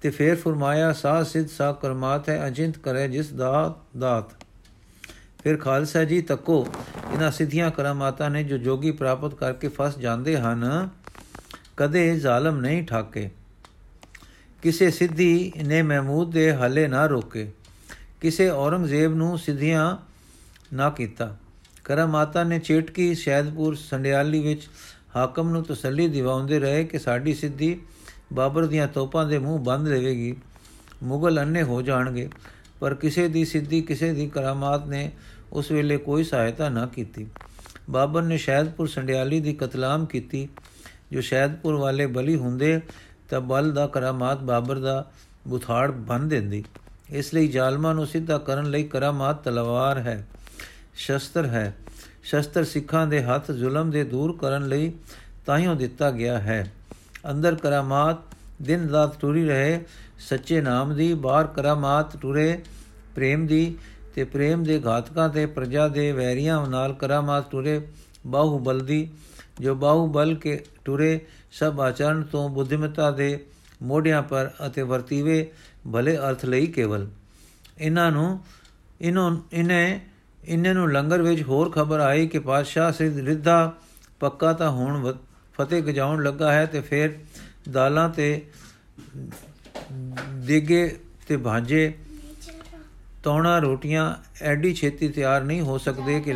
[0.00, 4.44] ਤੇ ਫੇਰ ਫਰਮਾਇਆ ਸਾ ਸਿਧ ਸਾ ਕਰਮਾਤ ਹੈ, ਅਜਿੰਤ ਕਰੇ ਜਿਸ ਦਾ ਦਾਤ।
[5.42, 6.66] ਫਿਰ ਖਾਲਸਾ ਜੀ, ਤੱਕੋ,
[7.14, 10.88] ਇਹਨਾਂ ਸਿੱਧੀਆਂ ਕਰਾਮਾਤਾਂ ਨੇ ਜੋ ਜੋਗੀ ਪ੍ਰਾਪਤ ਕਰਕੇ ਫਸ ਜਾਂਦੇ ਹਨ,
[11.76, 13.30] ਕਦੇ ਜ਼ਾਲਮ ਨਹੀਂ ਠਾਕੇ।
[14.62, 17.52] ਕਿਸੇ ਸਿੱਧੀ ਨੇ ਮਹਿਮੂਦ ਦੇ ਹੱਲੇ ਨਾ ਰੋਕੇ।
[18.20, 19.96] ਕਿਸੇ ਔਰੰਗਜ਼ੇਬ ਨੂੰ ਸਿੱਧੀਆਂ
[20.72, 21.36] ਨਾ ਕੀਤਾ।
[21.84, 24.68] ਕਰਾਮਾਤਾ ਨੇ ਚੇਟਕੀ, ਸ਼ੈਦਪੁਰ, ਸੰਡਿਆਲੀ ਵਿੱਚ
[25.16, 27.80] ਹਾਕਮ ਨੂੰ ਤਸੱਲੀ ਦਿਵਾਉਂਦੇ ਰਹੇ ਕਿ ਸਾਡੀ ਸਿੱਧੀ
[28.32, 30.36] ਬਾਬਰ ਦੀਆਂ ਤੋਪਾਂ ਦੇ ਮੂੰਹ ਬੰਦ ਦੇਵੇਗੀ
[31.02, 32.30] ਮੁਗਲ ਅੰਨੇ ਹੋ ਜਾਣਗੇ,
[32.80, 35.10] ਪਰ ਕਿਸੇ ਦੀ ਸਿੱਧੀ, ਕਿਸੇ ਦੀ ਕਰਾਮਾਤ ਨੇ
[35.52, 37.26] ਉਸ ਵੇਲੇ ਕੋਈ ਸਹਾਇਤਾ ਨਾ ਕੀਤੀ।
[37.90, 40.48] ਬਾਬਰ ਨੇ ਸ਼ੈਦਪੁਰ ਸੰਡਿਆਲੀ ਦੀ ਕਤਲਾਮ ਕੀਤੀ।
[41.12, 42.80] ਜੋ ਸ਼ੈਦਪੁਰ ਵਾਲੇ ਬਲੀ ਹੁੰਦੇ,
[43.30, 45.10] ਤਾਂ ਬਲ ਦਾ ਕਰਾਮਾਤ ਬਾਬਰ ਦਾ
[45.48, 46.64] ਬੁਥਾੜ ਬੰਨ ਦਿੰਦੀ।
[47.10, 50.26] ਇਸ ਲਈ ਜ਼ਾਲਮਾਂ ਨੂੰ ਸਿੱਧਾ ਕਰਨ ਲਈ ਕਰਾਮਾਤ ਤਲਵਾਰ ਹੈ,
[50.94, 51.74] ਸ਼ਸਤਰ ਹੈ।
[52.22, 54.92] ਸ਼ਸਤਰ ਸਿੱਖਾਂ ਦੇ ਹੱਥ ਜ਼ੁਲਮ ਦੇ ਦੂਰ ਕਰਨ ਲਈ
[55.46, 56.72] ਤਾਈਓ ਦਿੱਤਾ ਗਿਆ ਹੈ।
[57.30, 58.18] ਅੰਦਰ ਕਰਾਮਾਤ,
[58.62, 59.80] ਦਿਨ ਰਾਤ ਟੁਰੀ ਰਹੇ,
[60.18, 62.58] ਸੱਚੇ ਨਾਮ ਦੀ, ਬਾਹਰ ਕਰਾਮਾਤ ਟੁਰੇ
[63.14, 63.76] ਪ੍ਰੇਮ ਦੀ
[64.14, 67.80] ਤੇ ਪ੍ਰੇਮ ਦੇ ਘਾਤਕਾਂ ਤੇ ਪ੍ਰਜਾ ਦੇ ਵੈਰੀਆਂ ਨਾਲ ਕਰਾਮਾਤ ਟੁਰੇ
[68.26, 69.08] ਬਾਹੂ ਬਲਦੀ
[69.60, 71.20] ਜੋ ਬਾਹੂ ਬਲ ਕੇ ਟੁਰੇ
[71.52, 73.38] ਸਭ ਆਚਰਣ ਤੋਂ ਬੁੱਧਿਮਤਾ ਦੇ
[73.82, 75.50] ਮੋਢਿਆਂ ਪਰ ਅਤੇ ਵਰਤੀਵੇ
[75.92, 77.06] ਭਲੇ ਅਰਥ ਲਈ ਕੇਵਲ।
[77.78, 78.40] ਇਹਨਾਂ ਨੂੰ,
[79.00, 80.00] ਇਨੋਂ, ਇਨੇ
[80.44, 83.72] ਇਨੇ ਨੂੰ ਲੰਗਰ ਵਿੱਚ ਹੋਰ ਖਬਰ ਆਈ ਕਿ ਪਾਤਸ਼ਾਹ ਸਿੱਧ ਰਿੱਧਾ
[84.20, 85.14] ਪੱਕਾ ਤਾਂ ਹੁਣ
[85.58, 87.18] ਫਤਿਹ ਗਜਾਉਣ ਲੱਗਾ ਹੈ ਤੇ ਫਿਰ
[87.70, 88.42] ਦਾਲਾਂ ਤੇ
[90.46, 90.96] ਦੇਗੇ
[91.28, 91.92] ਤੇ ਭਾਂਜੇ,
[93.22, 96.34] ਤੌਣਾ ਰੋਟੀਆਂ, ਐਡੀ ਛੇਤੀ ਤਿਆਰ ਨਹੀਂ ਹੋ ਸਕਦੇ ਕਿ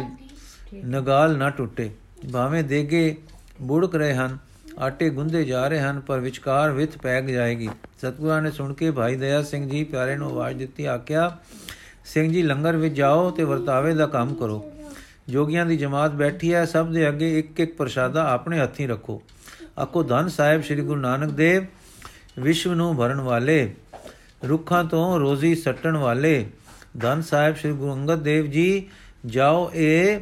[0.87, 1.91] ਨਗਾਲ ਨਾ ਟੁੱਟੇ।
[2.33, 3.17] ਭਾਵੇਂ ਦੇਗੇ
[3.63, 4.39] ਬੁੜਕ ਰਹੇ ਹਨ,
[4.79, 9.17] ਆਟੇ ਗੁੰਦੇ ਜਾ ਰਹੇ ਹਨ, ਪਰ ਵਿਚਕਾਰ ਵਿਥ ਪੈ ਜਾਏਗੀ। ਸਤਗੁਰਾਂ ਨੇ ਸੁਣ ਕੇ ਭਾਈ
[9.17, 11.39] ਦਇਆ ਸਿੰਘ ਜੀ ਪਿਆਰੇ ਨੂੰ ਆਵਾਜ਼ ਦਿੱਤੀ, ਆਖਿਆ,
[12.05, 14.72] ਸਿੰਘ ਜੀ ਲੰਗਰ ਵਿੱਚ ਜਾਓ ਤੇ ਵਰਤਾਵੇ ਦਾ ਕੰਮ ਕਰੋ।
[15.29, 19.23] ਜੋਗੀਆਂ ਦੀ ਜਮਾਤ ਬੈਠੀ ਹੈ, ਸਭ ਦੇ ਅੱਗੇ ਇੱਕ ਇੱਕ ਪ੍ਰਸ਼ਾਦਾ ਆਪਣੇ ਹੱਥੀਂ ਰੱਖੋ।
[19.79, 21.65] ਆਕੋ ਧੰਨ ਸਾਹਿਬ ਸ੍ਰੀ ਗੁਰੂ ਨਾਨਕ ਦੇਵ,
[22.39, 23.75] ਵਿਸ਼ਵ ਨੂੰ ਭਰਨ ਵਾਲੇ,
[24.49, 26.47] ਰੁੱਖਾਂ ਤੋਂ ਰੋਜ਼ੀ ਸੱਟਣ ਵਾਲੇ,
[27.01, 28.89] ਧੰਨ ਸਾਹਿਬ ਸ੍ਰੀ ਗੁਰੂ ਅੰਗਦ ਦੇਵ ਜੀ,
[29.27, 30.21] ਜਾਓ ਇਹ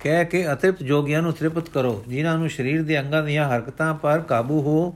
[0.00, 4.20] ਕਹਿ ਕੇ ਅਤ੍ਰਿਪਤ ਜੋਗੀਆਂ ਨੂੰ ਤ੍ਰਿਪਤ ਕਰੋ, ਜਿਨ੍ਹਾਂ ਨੂੰ ਸਰੀਰ ਦੇ ਅੰਗਾਂ ਦੀਆਂ ਹਰਕਤਾਂ ਪਰ
[4.20, 4.94] ਕਾਬੂ ਹੋ।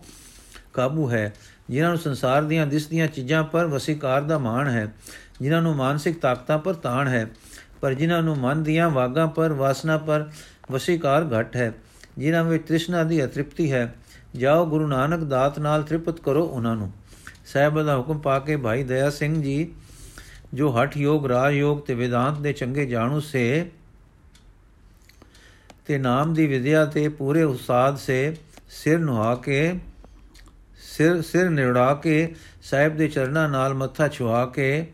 [0.78, 1.32] ਕਾਬੂ ਹੈ।
[1.70, 4.94] ਜਿਨ੍ਹਾਂ ਨੂੰ ਸੰਸਾਰ ਦੀਆਂ ਦਿਸਦੀਆਂ ਚੀਜ਼ਾਂ ਪਰ ਵਸੀਕਾਰ ਦਾ ਮਾਣ ਹੈ।
[5.40, 7.26] ਜਿਨ੍ਹਾਂ ਨੂੰ ਮਾਨਸਿਕ ਤਾਕਤਾਂ ਪਰ ਤਾਣ ਹੈ।
[7.80, 10.28] ਪਰ ਜਿਨ੍ਹਾਂ ਨੂੰ ਮਨ ਦੀਆਂ ਵਾਗਾਂ ਪਰ ਵਾਸਨਾ ਪਰ
[10.70, 11.72] ਵਸੀਕਾਰ ਘਟ ਹੈ।
[12.18, 13.94] ਜਿਨ੍ਹਾਂ ਵਿੱਚ ਤ੍ਰਿਸ਼ਨਾ ਦੀ ਅਤ੍ਰਿਪਤੀ ਹੈ।
[14.36, 16.92] ਜਾਓ ਗੁਰੂ ਨਾਨਕ ਦਾਤ ਨਾਲ ਤ੍ਰਿਪਤ ਕਰੋ ਉਹਨਾਂ ਨੂੰ।
[17.46, 19.72] ਸਾਹਿਬ ਦਾ ਹੁਕਮ ਪਾ ਕੇ ਭਾਈ ਦਇਆ ਸਿੰਘ ਜੀ,
[20.54, 23.70] ਜੋ ਹਠ ਯੋਗ, ਰਾਜ ਯੋਗ ਤੇ ਵਿਦਾਂਤ ਦੇ ਚੰਗੇ ਜਾਣੂ ਸੇ
[25.86, 28.36] ਤੇ ਨਾਮ ਦੀ ਵਿਦਿਆ ਤੇ ਪੂਰੇ ਉਸਤਾਦ ਸੇ
[28.68, 29.74] ਸਿਰ ਨੁਹਾ ਕੇ
[30.98, 34.86] ਸਿਰ ਸਿਰ ਨਿੜਾ ਕੇ ਸਾਹਿਬ ਦੇ ਚਰਨਾਂ ਨਾਲ ਮੱਥਾ ਛੁਆ ਕੇ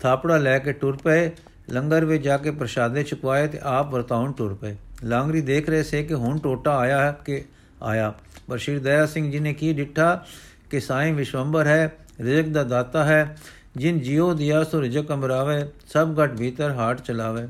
[0.00, 1.30] ਥਾਪੜਾ ਲੈ ਕੇ ਟੁਰ ਪਏ।
[1.70, 6.02] ਲੰਗਰ ਵਿੱਚ ਜਾ ਕੇ ਪ੍ਰਸ਼ਾਦੇ ਚੁਕਵਾਏ ਤੇ ਆਪ ਵਰਤਾਉਣ ਟੁਰ ਪਏ। ਲਾਂਗਰੀ ਦੇਖ ਰਹੇ ਸੇ
[6.04, 7.44] ਕਿ ਹੁਣ ਟੋਟਾ ਆਇਆ ਹੈ ਕਿ
[7.82, 8.14] ਆਇਆ।
[8.48, 10.26] ਪਰ ਸ਼੍ਰੀ ਦਇਆ ਸਿੰਘ ਜੀ ਨੇ ਕੀ ਡਿੱਠਾ
[10.70, 13.38] ਕਿ ਸਾਈਂ ਵਿਸ਼ਵੰਬਰ ਹੈ, ਰਿਜਕ ਦਾ ਦਾਤਾ ਹੈ।
[13.76, 17.48] ਜਿਨ ਜਿਉ ਦਿਆ ਸੋ ਰਿਜਕ ਅਮਰਾਵੇ ਸਭ ਘਟ ਭੀਤਰ ਹਾਟ ਚਲਾਵੇ।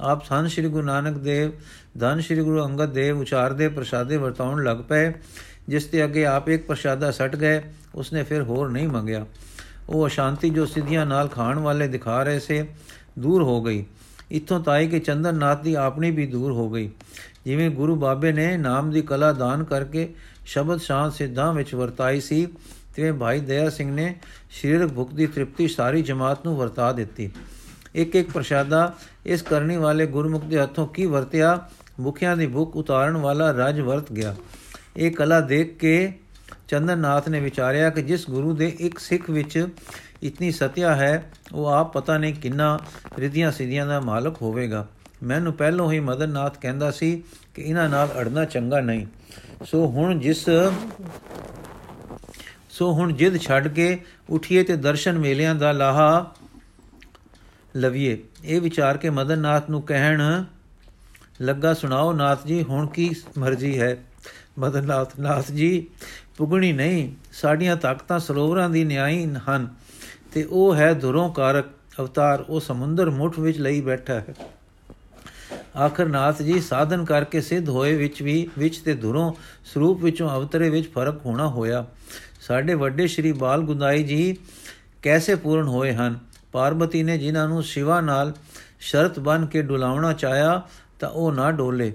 [0.00, 1.50] ਆਪ ਸੰਤ ਸ੍ਰੀ ਗੁਰੂ ਨਾਨਕ ਦੇਵ,
[1.98, 5.12] ਧੰਨ ਸ੍ਰੀ ਗੁਰੂ ਅੰਗਦ ਦੇਵ ਉਚਾਰਦੇ ਪ੍ਰਸ਼ਾਦੇ ਵਰਤਾਉਣ ਲੱਗ ਪਏ।
[5.68, 7.62] ਜਿਸ ਤੇ ਅੱਗੇ ਆਪ ਇੱਕ ਪ੍ਰਸ਼ਾਦਾ ਸਟ ਗਏ,
[7.94, 9.26] ਉਸਨੇ ਫਿਰ ਹੋਰ ਨਹੀਂ ਮੰਗਿਆ।
[9.88, 12.68] ਉਹ ਅਸ਼ਾਂਤੀ ਜੋ ਸਿੱਧੀਆਂ ਨਾਲ ਖਾਣ ਵਾਲੇ ਦਿਖਾ ਰਹੇ ਸੇ,
[13.18, 13.84] ਦੂਰ ਹੋ ਗਈ।
[14.32, 16.90] ਇਥੋਂ ਤਾਈ ਕਿ ਚੰਦਨਨਾਥ ਦੀ ਆਪਣੀ ਵੀ ਦੂਰ ਹੋ ਗਈ।
[17.44, 20.14] ਜਿਵੇਂ ਗੁਰੂ ਬਾਬੇ ਨੇ ਨਾਮ ਦੀ ਕਲਾ ਦਾਨ ਕਰਕੇ
[20.46, 22.48] ਸ਼ਬਦ ਸ਼ਾਂਤ ਸਿੱਧਾਂ ਵਿੱਚ ਵਰਤਾਈ ਸੀ
[22.94, 24.16] ਤੇ ਭਾਈ ਦਇਆ ਸਿੰਘ ਨੇ
[24.50, 27.30] ਸਰੀਰਕ ਭੁੱਖ ਦੀ ਤ੍ਰਿਪਤੀ ਸਾਰੀ ਜਮਾਤ ਨੂੰ ਵਰਤਾ ਦਿੱਤੀ।
[27.94, 28.94] ਇੱਕ ਇੱਕ ਪ੍ਰਸ਼ਾਦਾ,
[29.26, 31.68] ਇਸ ਕਰਨੀ ਵਾਲੇ ਗੁਰਮੁਖ ਦੇ ਹੱਥੋਂ ਕੀ ਵਰਤਿਆ,
[32.00, 34.36] ਮੁਖਿਆਂ ਦੀ ਭੁੱਖ ਉਤਾਰਨ ਵਾਲਾ ਰਾਜ ਵਰਤ ਗਿਆ।
[34.96, 36.12] ਇਹ ਕਲਾ ਦੇਖ ਕੇ
[36.68, 39.68] ਚੰਦਨਨਾਥ ਨੇ ਵਿਚਾਰਿਆ ਕਿ ਜਿਸ ਗੁਰੂ ਦੇ ਇੱਕ ਸਿੱਖ ਵਿੱਚ
[40.22, 42.78] ਇਤਨੀ ਸਤਿਆ ਹੈ, ਉਹ ਆਪ ਪਤਾ ਨਹੀਂ ਕਿੰਨਾ
[43.18, 44.86] ਰਿਧੀਆਂ ਸਿਧੀਆਂ ਦਾ ਮਾਲਕ ਹੋਵੇਗਾ।
[45.22, 47.22] ਮੈਨੂੰ ਪਹਿਲੋਂ ਹੀ ਮਦਨਨਾਥ ਕਹਿੰਦਾ ਸੀ
[47.54, 49.06] ਕਿ ਇਹਨਾਂ ਨਾਲ ਅੜਨਾ ਚੰਗਾ ਨਹੀਂ।
[49.64, 50.44] ਸੋ ਹੁਣ ਜਿਸ
[52.70, 53.98] ਸੋ ਹੁਣ ਜਿੱਦ ਛੱਡ ਕੇ
[54.30, 56.34] ਉਠੀਏ ਤੇ ਦਰਸ਼ਨ ਮੇਲਿਆਂ ਦਾ ਲਾਹਾ
[57.76, 60.44] ਲਵੀਏ। ਇਹ ਵਿਚਾਰ ਕੇ ਮਦਨਨਾਥ ਨੂੰ ਕਹਿਣ
[61.40, 63.96] ਲੱਗਾ, ਸੁਣਾਓ ਨਾਥ ਜੀ, ਹੁਣ ਕੀ ਮਰਜ਼ੀ ਹੈ?
[64.58, 65.86] ਮਦਨਨਾਥ ਨਾਥ ਜੀ,
[66.36, 69.68] ਪੁਗਣੀ ਨਹੀਂ, ਸਾਡੀਆਂ ਤਾਕਤਾਂ ਸਰੋਵਰਾਂ ਦੀ ਨਿਆਈ ਹਨ
[70.32, 71.66] ਤੇ ਉਹ ਹੈ ਧੁਰੋਂ ਕਾਰਕ
[72.00, 74.34] ਅਵਤਾਰ, ਉਹ ਸਮੁੰਦਰ ਮੁੱਠ ਵਿੱਚ ਲਈ ਬੈਠਾ ਹੈ।
[75.76, 80.70] ਆਖਰ ਨਾਥ ਜੀ, ਸਾਧਨ ਕਰਕੇ ਸਿੱਧ ਹੋਏ ਵਿੱਚ ਵੀ, ਵਿੱਚ ਤੇ ਧੁਰੋਂ ਸਰੂਪ ਵਿੱਚੋਂ ਅਵਤਰੇ
[80.70, 81.86] ਵਿੱਚ ਫ਼ਰਕ ਹੋਣਾ ਹੋਇਆ।
[82.40, 84.36] ਸਾਡੇ ਵੱਡੇ ਸ਼੍ਰੀ ਬਾਲ ਗੁੰਦਾਈ ਜੀ
[85.02, 86.18] ਕੈਸੇ ਪੂਰਨ ਹੋਏ ਹਨ?
[86.52, 88.32] ਪਾਰਵਤੀ ਨੇ ਜਿਨ੍ਹਾਂ ਨੂੰ ਸ਼ਿਵਾ ਨਾਲ
[88.80, 90.62] ਸ਼ਰਤ ਬਨ ਕੇ ਡੁਲਾਉਣਾ ਚਾਇਆ
[91.00, 91.92] ਤਾਂ ਉਹ ਨਾ ਡੋਲੇ।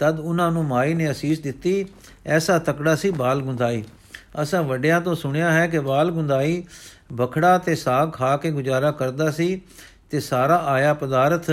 [0.00, 1.86] ਤਦ ਉਹਨਾਂ ਨੂੰ ਮਾਈ ਨੇ ਅਸੀਸ ਦਿੱਤੀ,
[2.26, 3.84] ਐਸਾ ਤਕੜਾ ਸੀ ਬਾਲ ਗੁੰਦਾਈ।
[4.42, 6.62] ਅਸਾਂ ਵੱਡਿਆਂ ਤੋਂ ਸੁਣਿਆ ਹੈ ਕਿ ਬਾਲ ਗੁੰਦਾਈ
[7.12, 9.60] ਬਖੜਾ ਤੇ ਸਾਗ ਖਾ ਕੇ ਗੁਜ਼ਾਰਾ ਕਰਦਾ ਸੀ
[10.10, 11.50] ਤੇ ਸਾਰਾ ਆਇਆ ਪਦਾਰਥ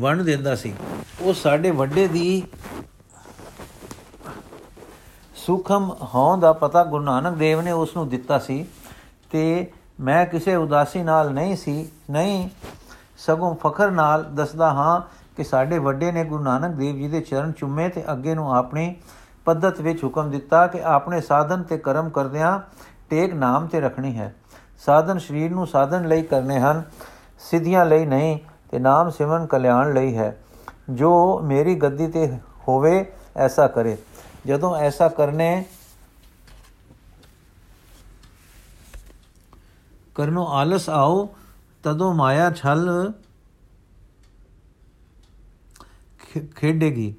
[0.00, 0.74] ਵੰਡ ਦਿੰਦਾ ਸੀ।
[1.20, 2.42] ਉਹ ਸਾਡੇ ਵੱਡੇ ਦੀ
[5.36, 8.64] ਸੁਖਮ ਹੋਂ ਦਾ ਪਤਾ ਗੁਰੂ ਨਾਨਕ ਦੇਵ ਨੇ ਉਸ ਨੂੰ ਦਿੱਤਾ ਸੀ
[9.30, 12.48] ਤੇ ਮੈਂ ਕਿਸੇ ਉਦਾਸੀ ਨਾਲ ਨਹੀਂ ਸੀ, ਨਹੀਂ,
[13.18, 15.00] ਸਗੋਂ ਫਖਰ ਨਾਲ ਦੱਸਦਾ ਹਾਂ
[15.36, 18.96] ਕਿ ਸਾਡੇ ਵੱਡੇ ਨੇ ਗੁਰੂ ਨਾਨਕ ਦੇਵ ਜੀ ਦੇ ਚਰਨ ਚੁੰਮੇ ਤੇ ਅੱਗੇ ਨੂੰ ਆਪਣੀ
[19.44, 22.60] ਪद्धਤ ਵਿੱਚ ਹੁਕਮ ਦਿੱਤਾ ਕਿ ਆਪਣੇ ਸਾਧਨ ਤੇ ਕਰਮ ਕਰਦਿਆਂ
[23.10, 24.34] ਟੇਕ ਨਾਮ ਤੇ ਰੱਖਣੀ ਹੈ।
[24.86, 26.82] ਸਾਧਨ ਸਰੀਰ ਨੂੰ ਸਾਧਨ ਲਈ ਕਰਨੇ ਹਨ,
[27.50, 28.38] ਸਿੱਧੀਆਂ ਲਈ ਨਹੀਂ
[28.70, 30.42] ਤੇ ਨਾਮ ਸਿਮਰਨ ਕਲਿਆਣ ਲਈ ਹੈ।
[30.90, 33.98] ਜੋ ਮੇਰੀ ਗੱਦੀ ਤੇ ਹੋਵੇ, ਐਸਾ ਕਰੇ।
[34.46, 35.64] ਜਦੋਂ ਐਸਾ ਕਰਨੇ
[40.16, 41.28] ਕਰਨੋ ਆਲਸ ਆਓ,
[41.82, 43.12] ਤਦੋਂ ਮਾਇਆ ਛਲ
[46.56, 47.14] ਖੇਡੇਗੀ।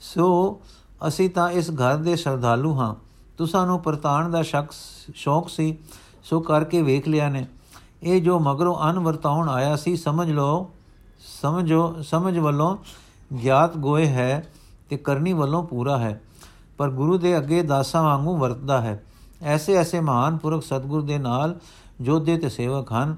[0.00, 0.60] ਸੋ
[1.08, 2.94] ਅਸੀਂ ਤਾਂ ਇਸ ਘਰ ਦੇ ਸ਼ਰਧਾਲੂ ਹਾਂ।
[3.38, 4.68] ਤੁਸਾਂ ਨੂੰ ਪਰਤਾਣ ਦਾ ਸ਼ੱਕ
[5.14, 5.78] ਸ਼ੌਕ ਸੀ,
[6.24, 7.46] ਸੋ ਕਰਕੇ ਵੇਖ ਲਿਆ ਨੇ।
[8.02, 10.70] ਇਹ ਜੋ ਮਗਰੋਂ ਅਨ ਵਰਤਾਉਣ ਆਇਆ ਸੀ, ਸਮਝ ਲਓ,
[11.42, 12.76] ਸਮਝੋ, ਸਮਝ ਵੱਲੋਂ
[13.42, 14.52] ਗਿਆਤ ਗੋਏ ਹੈ
[14.88, 16.22] ਤੇ ਕਰਨੀ ਵੱਲੋਂ ਪੂਰਾ ਹੈ।
[16.78, 19.04] ਪਰ ਗੁਰੂ ਦੇ ਅੱਗੇ ਦਾਸਾਂ ਵਾਂਗੂ ਵਰਤਦਾ ਹੈ।
[19.42, 21.60] ਐਸੇ ਐਸੇ ਮਹਾਨ ਪੁਰਖ ਸਤਗੁਰ ਦੇ ਨਾਲ
[22.00, 23.16] ਜੋਧੇ ਤੇ ਸੇਵਕ ਹਨ।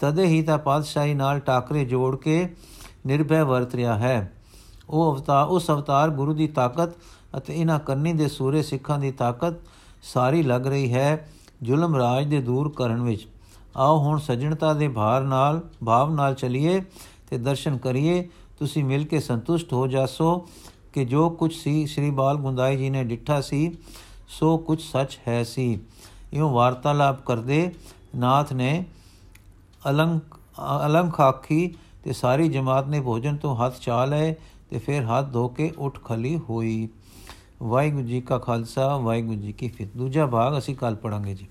[0.00, 2.54] ਤਦੇ ਹੀ ਤਾਂ ਪਾਤਸ਼ਾਹੀ ਨਾਲ ਟਾਕਰੇ ਜੋੜ ਕੇ
[3.06, 4.32] ਨਿਰਭੈ ਵਰਤ ਰਿਹਾ ਹੈ।
[4.90, 6.88] ਉਹ ਅਵਤਾਰ ਉਸ ਅਵਤਾਰ ਗੁਰੂ ਦੀ ਤਾਕਤ
[7.36, 9.54] ਅਤੇ ਇਹਨਾਂ ਕਰਨੀ ਦੇ ਸੂਰੇ ਸਿੱਖਾਂ ਦੀ ਤਾਕਤ
[10.02, 11.28] ਸਾਰੀ ਲੱਗ ਰਹੀ ਹੈ
[11.62, 13.26] ਜ਼ੁਲਮ ਰਾਜ ਦੇ ਦੂਰ ਕਰਨ ਵਿੱਚ।
[13.76, 16.82] ਆਓ ਹੁਣ ਸਜਣਤਾ ਦੇ ਭਾਰ ਨਾਲ, ਭਾਵ ਨਾਲ ਚਲਿਏ
[17.30, 20.48] ਤੇ ਦਰਸ਼ਨ ਕਰੀਏ। ਤੁਸੀਂ ਮਿਲ ਕੇ ਸੰਤੁਸ਼ਟ ਹੋ ਜਾਸੋ
[20.92, 23.76] ਕਿ ਜੋ ਕੁਝ ਸੀ, ਸ੍ਰੀ ਬਾਲ ਗੁੰਦਾਈ ਜੀ ਨੇ ਡਿੱਠਾ ਸੀ,
[24.28, 25.80] ਸੋ ਕੁਝ ਸੱਚ ਹੈ ਸੀ।
[26.32, 27.74] ਇਉਂ ਵਾਰਤਾਲਾਪ ਕਰਦੇ
[28.14, 28.84] ਨਾਥ ਨੇ
[29.90, 30.34] ਅਲੰਕ
[30.86, 34.34] ਅਲੰਖ ਆਖੀ ਤੇ ਸਾਰੀ ਜਮਾਤ ਨੇ ਭੋਜਨ ਤੋਂ ਹੱਥ ਚਾ ਲਏ
[34.70, 36.88] ਤੇ ਫਿਰ ਹੱਥ ਧੋ ਕੇ ਉੱਠ ਖਲੀ ਹੋਈ।
[37.62, 41.46] ਵਾਹਿਗੁਰੂ ਜੀ ਕਾ ਖਾਲਸਾ, ਵਾਹਿਗੁਰੂ ਜੀ ਕੀ ਫਤਿਹ। ਦੂਜਾ ਭਾਗ ਅਸੀਂ ਕੱਲ ਪੜਾਂਗੇ ਜੀ।